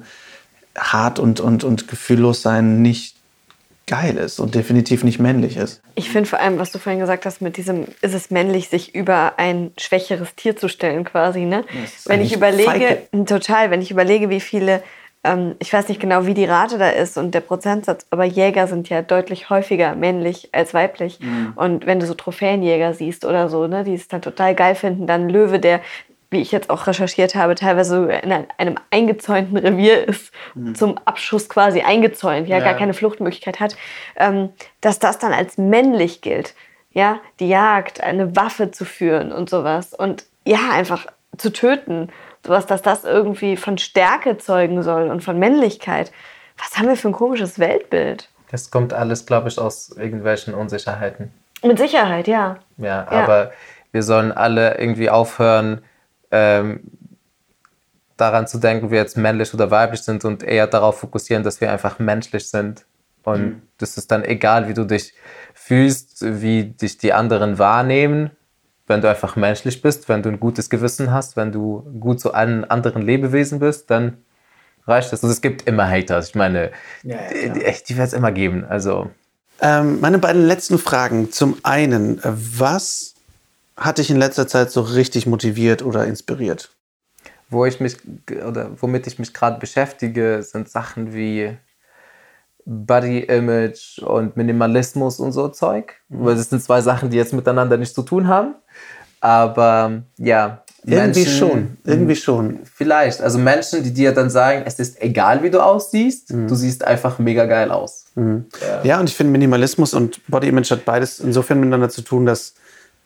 [0.78, 3.16] hart und, und, und gefühllos sein nicht
[3.88, 5.82] geil ist und definitiv nicht männlich ist.
[5.94, 8.96] Ich finde vor allem, was du vorhin gesagt hast, mit diesem, ist es männlich, sich
[8.96, 11.42] über ein schwächeres Tier zu stellen, quasi.
[11.42, 11.64] Ne?
[12.06, 13.26] Wenn ich überlege, feige.
[13.26, 14.82] total, wenn ich überlege, wie viele,
[15.24, 18.68] ähm, ich weiß nicht genau, wie die Rate da ist und der Prozentsatz, aber Jäger
[18.68, 21.20] sind ja deutlich häufiger männlich als weiblich.
[21.56, 25.06] Und wenn du so Trophäenjäger siehst oder so, ne, die es dann total geil finden,
[25.06, 25.82] dann Löwe, der
[26.36, 30.34] wie ich jetzt auch recherchiert habe, teilweise in einem eingezäunten Revier ist,
[30.74, 32.64] zum Abschuss quasi eingezäunt, ja, Ja.
[32.66, 33.78] gar keine Fluchtmöglichkeit hat,
[34.18, 34.50] ähm,
[34.82, 36.54] dass das dann als männlich gilt,
[36.92, 41.08] ja, die Jagd, eine Waffe zu führen und sowas und ja, einfach
[41.38, 42.10] zu töten,
[42.46, 46.12] sowas, dass das irgendwie von Stärke zeugen soll und von Männlichkeit.
[46.58, 48.30] Was haben wir für ein komisches Weltbild?
[48.52, 51.34] Das kommt alles, glaube ich, aus irgendwelchen Unsicherheiten.
[51.64, 52.58] Mit Sicherheit, ja.
[52.78, 53.08] Ja, Ja.
[53.10, 53.52] aber
[53.92, 55.82] wir sollen alle irgendwie aufhören,
[56.32, 56.82] ähm,
[58.18, 61.72] daran zu denken, wir jetzt männlich oder weiblich sind und eher darauf fokussieren, dass wir
[61.72, 62.86] einfach menschlich sind.
[63.24, 65.14] Und das ist dann egal, wie du dich
[65.54, 68.32] fühlst, wie dich die anderen wahrnehmen.
[68.88, 72.34] Wenn du einfach menschlich bist, wenn du ein gutes Gewissen hast, wenn du gut zu
[72.34, 74.18] allen anderen Lebewesen bist, dann
[74.86, 75.24] reicht das.
[75.24, 76.30] Und es gibt immer Haters.
[76.30, 76.72] Ich meine,
[77.02, 78.64] Ja, ja, die, die, wird es immer geben.
[78.64, 79.10] Also,
[79.60, 81.32] Ähm, meine beiden letzten Fragen.
[81.32, 83.14] Zum einen, was
[83.78, 86.72] hat dich in letzter Zeit so richtig motiviert oder inspiriert?
[87.50, 87.98] wo ich mich
[88.48, 91.56] oder womit ich mich gerade beschäftige, sind Sachen wie
[92.66, 95.94] Body Image und Minimalismus und so Zeug.
[96.10, 98.56] Weil das sind zwei Sachen, die jetzt miteinander nichts zu tun haben.
[99.22, 100.64] Aber ja.
[100.88, 101.78] Irgendwie Menschen- schon.
[101.84, 102.60] Irgendwie schon.
[102.64, 103.22] Vielleicht.
[103.22, 107.18] Also Menschen, die dir dann sagen, es ist egal, wie du aussiehst, du siehst einfach
[107.18, 108.06] mega geil aus.
[108.84, 112.54] Ja, und ich finde, Minimalismus und Body Image hat beides insofern miteinander zu tun, dass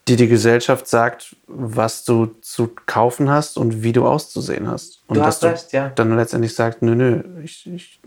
[0.09, 5.03] dir die Gesellschaft sagt, was du zu kaufen hast und wie du auszusehen hast.
[5.07, 5.89] Und Du dass hast recht, ja.
[5.89, 7.99] dann letztendlich sagst, nö, nö, ich, ich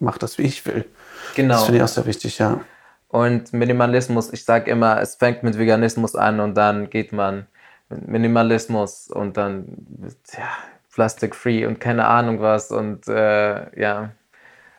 [0.00, 0.84] mach das, wie ich will.
[1.34, 1.54] Genau.
[1.54, 2.60] Das finde ich auch sehr wichtig, ja.
[3.08, 7.46] Und Minimalismus, ich sage immer, es fängt mit Veganismus an und dann geht man
[7.88, 9.86] mit Minimalismus und dann
[10.32, 10.48] ja,
[10.92, 14.10] Plastic-free und keine Ahnung was und äh, ja.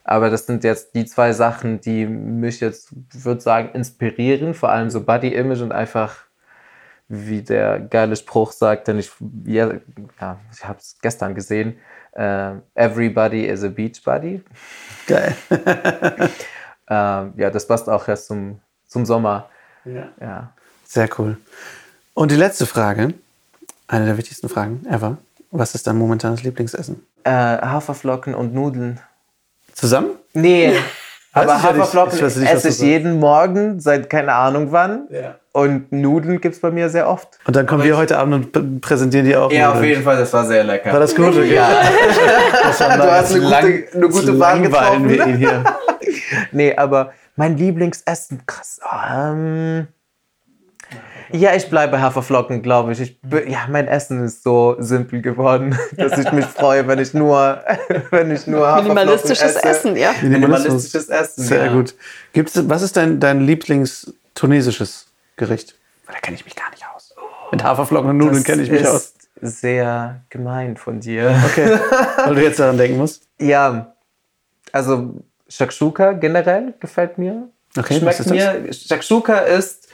[0.04, 4.90] Aber das sind jetzt die zwei Sachen, die mich jetzt, würde sagen, inspirieren, vor allem
[4.90, 6.27] so Body-Image und einfach,
[7.10, 9.12] wie der geile Spruch sagt, den ich,
[9.46, 9.72] ja,
[10.20, 11.78] ja ich habe es gestern gesehen,
[12.14, 14.44] äh, everybody is a beach buddy.
[15.08, 15.36] Geil.
[16.90, 19.50] Ähm, ja, das passt auch erst zum, zum Sommer.
[19.86, 20.10] Ja.
[20.22, 20.54] Ja.
[20.86, 21.38] Sehr cool.
[22.14, 23.14] Und die letzte Frage,
[23.88, 25.18] eine der wichtigsten Fragen ever.
[25.52, 27.06] Was ist dein momentanes Lieblingsessen?
[27.24, 29.00] Äh, Haferflocken und Nudeln.
[29.74, 30.12] Zusammen?
[30.34, 30.74] Nee,
[31.42, 31.80] aber ich ja nicht.
[31.82, 35.08] Haferflocken Ich weiß nicht, was esse ich jeden Morgen seit keine Ahnung wann.
[35.10, 35.36] Ja.
[35.54, 37.40] Und Nudeln gibt es bei mir sehr oft.
[37.46, 39.52] Und dann kommen wir heute Abend und präsentieren dir auch.
[39.52, 40.04] Nudeln.
[40.04, 40.94] Fall, das war sehr lecker.
[40.94, 41.30] War das gut?
[41.30, 41.56] Okay.
[41.56, 41.68] Ja,
[42.64, 45.32] Das war du hast eine lang- gute, eine gute Wahl langweilen wir getroffen.
[45.34, 45.64] ihn hier.
[46.52, 48.80] Nee, aber mein Lieblingsessen, krass.
[49.10, 49.88] Ähm,
[51.32, 53.02] ja, ich bleibe Haferflocken, glaube ich.
[53.02, 53.18] ich.
[53.48, 57.62] Ja, mein Essen ist so simpel geworden, dass ich mich freue, wenn ich nur,
[58.12, 59.64] wenn ich nur Haferflocken Minimalistisches esse.
[59.64, 60.14] Essen, ja.
[60.22, 61.44] Minimalistisches Essen.
[61.44, 61.74] Sehr ja.
[61.74, 61.96] gut.
[62.34, 65.76] Gibt's, was ist dein, dein Lieblings-tunesisches Gericht?
[66.08, 67.14] Da kenne ich mich gar nicht aus.
[67.52, 69.14] Mit Haferflocken und Nudeln kenne ich mich ist aus.
[69.42, 71.36] sehr gemein von dir.
[71.46, 71.80] Okay.
[72.26, 73.24] Weil du jetzt daran denken musst.
[73.40, 73.94] Ja,
[74.72, 75.16] also
[75.50, 77.50] Shakshuka generell gefällt mir.
[77.78, 78.34] Okay, Schmeckt was ist das?
[78.34, 78.74] mir.
[78.74, 79.87] Shakshuka ist,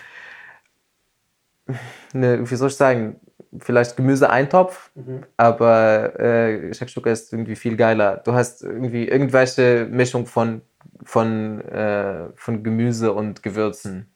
[2.14, 3.20] eine, wie soll ich sagen,
[3.60, 5.24] vielleicht Gemüseeintopf, Mhm.
[5.38, 8.18] aber äh, Shakshuka ist irgendwie viel geiler.
[8.18, 10.62] Du hast irgendwie irgendwelche Mischung von,
[11.04, 14.08] von, äh, von Gemüse und Gewürzen,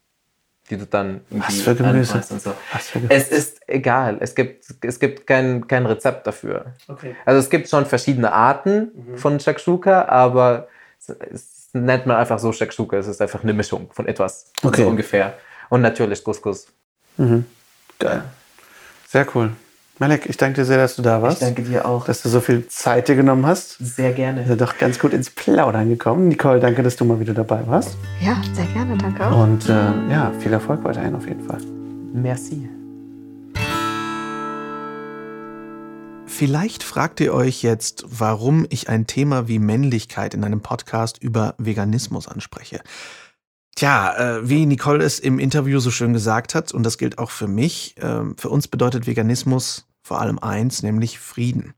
[0.69, 2.13] die du dann irgendwie Was für Gemüse?
[2.31, 2.53] Und so.
[2.73, 3.13] Was für Gemüse?
[3.15, 4.17] Es ist egal.
[4.21, 6.73] Es gibt, es gibt kein, kein Rezept dafür.
[6.87, 7.15] Okay.
[7.25, 10.67] Also es gibt schon verschiedene Arten von Shakshuka, aber
[10.99, 12.97] es ist nennt man einfach so Shakshuka.
[12.97, 14.51] Es ist einfach eine Mischung von etwas.
[14.63, 14.81] Okay.
[14.83, 15.33] So ungefähr.
[15.69, 16.67] Und natürlich Couscous.
[17.99, 18.23] Geil.
[19.07, 19.51] Sehr cool.
[19.99, 21.41] Malek, ich danke dir sehr, dass du da warst.
[21.41, 22.05] dir auch.
[22.05, 23.77] Dass du so viel Zeit dir genommen hast.
[23.79, 24.45] Sehr Wir gerne.
[24.45, 26.27] sind doch ganz gut ins Plaudern gekommen.
[26.27, 27.97] Nicole, danke, dass du mal wieder dabei warst.
[28.21, 29.43] Ja, sehr gerne, danke auch.
[29.43, 29.73] Und äh,
[30.11, 31.59] ja, viel Erfolg weiterhin auf jeden Fall.
[32.13, 32.69] Merci.
[36.27, 41.55] Vielleicht fragt ihr euch jetzt, warum ich ein Thema wie Männlichkeit in einem Podcast über
[41.57, 42.81] Veganismus anspreche.
[43.77, 47.29] Tja, äh, wie Nicole es im Interview so schön gesagt hat, und das gilt auch
[47.29, 51.75] für mich, äh, für uns bedeutet Veganismus vor allem eins, nämlich Frieden.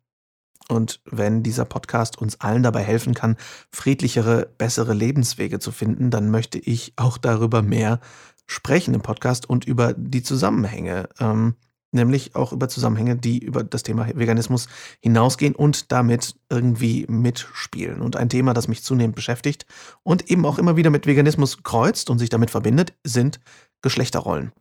[0.70, 3.36] Und wenn dieser Podcast uns allen dabei helfen kann,
[3.74, 8.00] friedlichere, bessere Lebenswege zu finden, dann möchte ich auch darüber mehr
[8.48, 11.10] sprechen im Podcast und über die Zusammenhänge.
[11.20, 11.56] Ähm,
[11.92, 14.68] nämlich auch über Zusammenhänge, die über das Thema Veganismus
[15.02, 18.02] hinausgehen und damit irgendwie mitspielen.
[18.02, 19.66] Und ein Thema, das mich zunehmend beschäftigt
[20.04, 23.40] und eben auch immer wieder mit Veganismus kreuzt und sich damit verbindet, sind
[23.82, 24.52] Geschlechterrollen.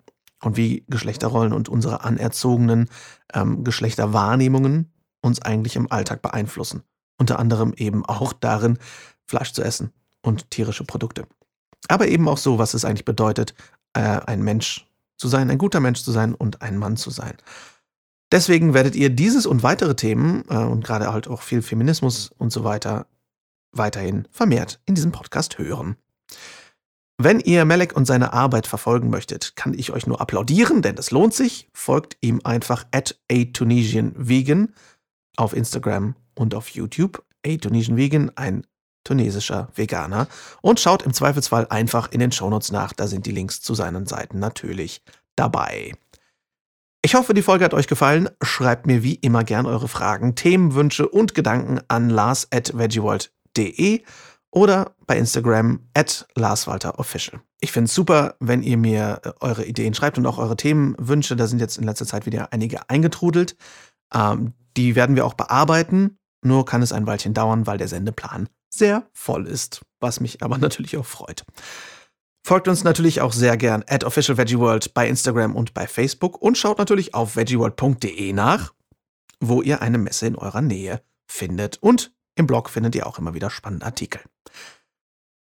[0.43, 2.89] Und wie Geschlechterrollen und unsere anerzogenen
[3.35, 6.83] ähm, Geschlechterwahrnehmungen uns eigentlich im Alltag beeinflussen.
[7.19, 8.79] Unter anderem eben auch darin,
[9.27, 11.27] Fleisch zu essen und tierische Produkte.
[11.89, 13.55] Aber eben auch so, was es eigentlich bedeutet,
[13.95, 14.88] äh, ein Mensch
[15.19, 17.37] zu sein, ein guter Mensch zu sein und ein Mann zu sein.
[18.33, 22.53] Deswegen werdet ihr dieses und weitere Themen äh, und gerade halt auch viel Feminismus und
[22.53, 23.07] so weiter
[23.73, 25.97] weiterhin vermehrt in diesem Podcast hören.
[27.21, 31.11] Wenn ihr Melek und seine Arbeit verfolgen möchtet, kann ich euch nur applaudieren, denn es
[31.11, 31.69] lohnt sich.
[31.73, 34.73] Folgt ihm einfach at a Tunisian Vegan
[35.37, 37.25] auf Instagram und auf YouTube.
[37.45, 38.65] A Tunisian Vegan, ein
[39.09, 40.29] tunesischer Veganer.
[40.61, 44.07] Und schaut im Zweifelsfall einfach in den Shownotes nach, da sind die Links zu seinen
[44.07, 45.03] Seiten natürlich
[45.35, 45.95] dabei.
[47.03, 48.29] Ich hoffe, die Folge hat euch gefallen.
[48.43, 54.03] Schreibt mir wie immer gern eure Fragen, Themenwünsche und Gedanken an lars at veggieworld.de
[54.51, 57.41] oder bei Instagram at larswalterofficial.
[57.61, 61.37] Ich finde es super, wenn ihr mir äh, eure Ideen schreibt und auch eure Themenwünsche.
[61.37, 63.57] Da sind jetzt in letzter Zeit wieder einige eingetrudelt.
[64.13, 66.19] Ähm, die werden wir auch bearbeiten.
[66.43, 70.59] Nur kann es ein Weilchen dauern, weil der Sendeplan sehr voll ist, was mich aber
[70.59, 71.45] natürlich auch freut.
[72.45, 76.79] Folgt uns natürlich auch sehr gern at officialveggieworld bei Instagram und bei Facebook und schaut
[76.79, 78.73] natürlich auf veggieworld.de nach,
[79.41, 81.77] wo ihr eine Messe in eurer Nähe findet.
[81.83, 84.23] Und im Blog findet ihr auch immer wieder spannende Artikel.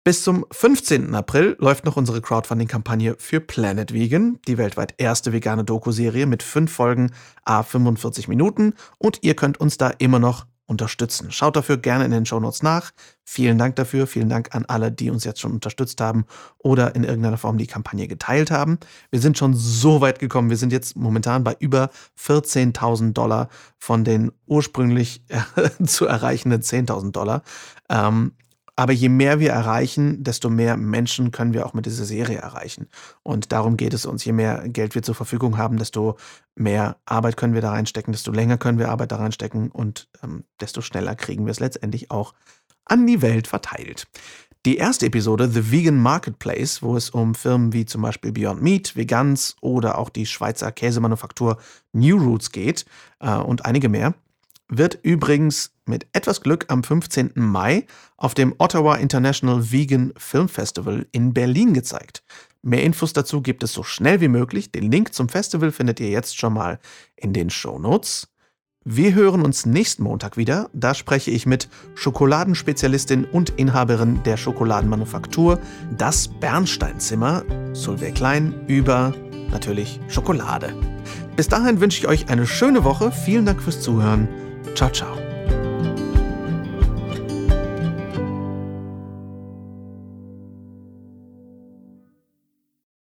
[0.03, 1.15] Bis zum 15.
[1.17, 6.73] April läuft noch unsere Crowdfunding-Kampagne für Planet Vegan, die weltweit erste vegane Doku-Serie mit fünf
[6.73, 7.13] Folgen
[7.45, 11.31] a 45 Minuten und ihr könnt uns da immer noch unterstützen.
[11.31, 12.93] Schaut dafür gerne in den Shownotes nach.
[13.25, 14.07] Vielen Dank dafür.
[14.07, 16.27] Vielen Dank an alle, die uns jetzt schon unterstützt haben
[16.59, 18.79] oder in irgendeiner Form die Kampagne geteilt haben.
[19.11, 20.51] Wir sind schon so weit gekommen.
[20.51, 21.91] Wir sind jetzt momentan bei über
[22.21, 23.49] 14.000 Dollar
[23.79, 25.25] von den ursprünglich
[25.85, 27.43] zu erreichenden 10.000 Dollar.
[27.89, 28.33] Ähm,
[28.77, 32.89] aber je mehr wir erreichen, desto mehr Menschen können wir auch mit dieser Serie erreichen.
[33.23, 34.25] Und darum geht es uns.
[34.25, 36.17] Je mehr Geld wir zur Verfügung haben, desto
[36.55, 40.45] mehr Arbeit können wir da reinstecken, desto länger können wir Arbeit da reinstecken und ähm,
[40.61, 42.35] desto schneller kriegen wir es letztendlich auch
[42.85, 44.07] an die Welt verteilt.
[44.67, 48.97] Die erste Episode, The Vegan Marketplace, wo es um Firmen wie zum Beispiel Beyond Meat,
[48.97, 51.59] Vegans oder auch die Schweizer Käsemanufaktur
[51.93, 52.85] New Roots geht
[53.21, 54.15] äh, und einige mehr,
[54.69, 57.33] wird übrigens mit etwas Glück am 15.
[57.35, 62.23] Mai auf dem Ottawa International Vegan Film Festival in Berlin gezeigt.
[62.63, 64.73] Mehr Infos dazu gibt es so schnell wie möglich.
[64.73, 66.81] Den Link zum Festival findet ihr jetzt schon mal
[67.15, 68.29] in den Show Notes.
[68.89, 70.71] Wir hören uns nächsten Montag wieder.
[70.73, 75.59] Da spreche ich mit Schokoladenspezialistin und Inhaberin der Schokoladenmanufaktur
[75.99, 79.13] Das Bernsteinzimmer, Solveig Klein, über
[79.51, 80.73] natürlich Schokolade.
[81.35, 83.11] Bis dahin wünsche ich euch eine schöne Woche.
[83.11, 84.29] Vielen Dank fürs Zuhören.
[84.77, 85.26] Ciao, ciao.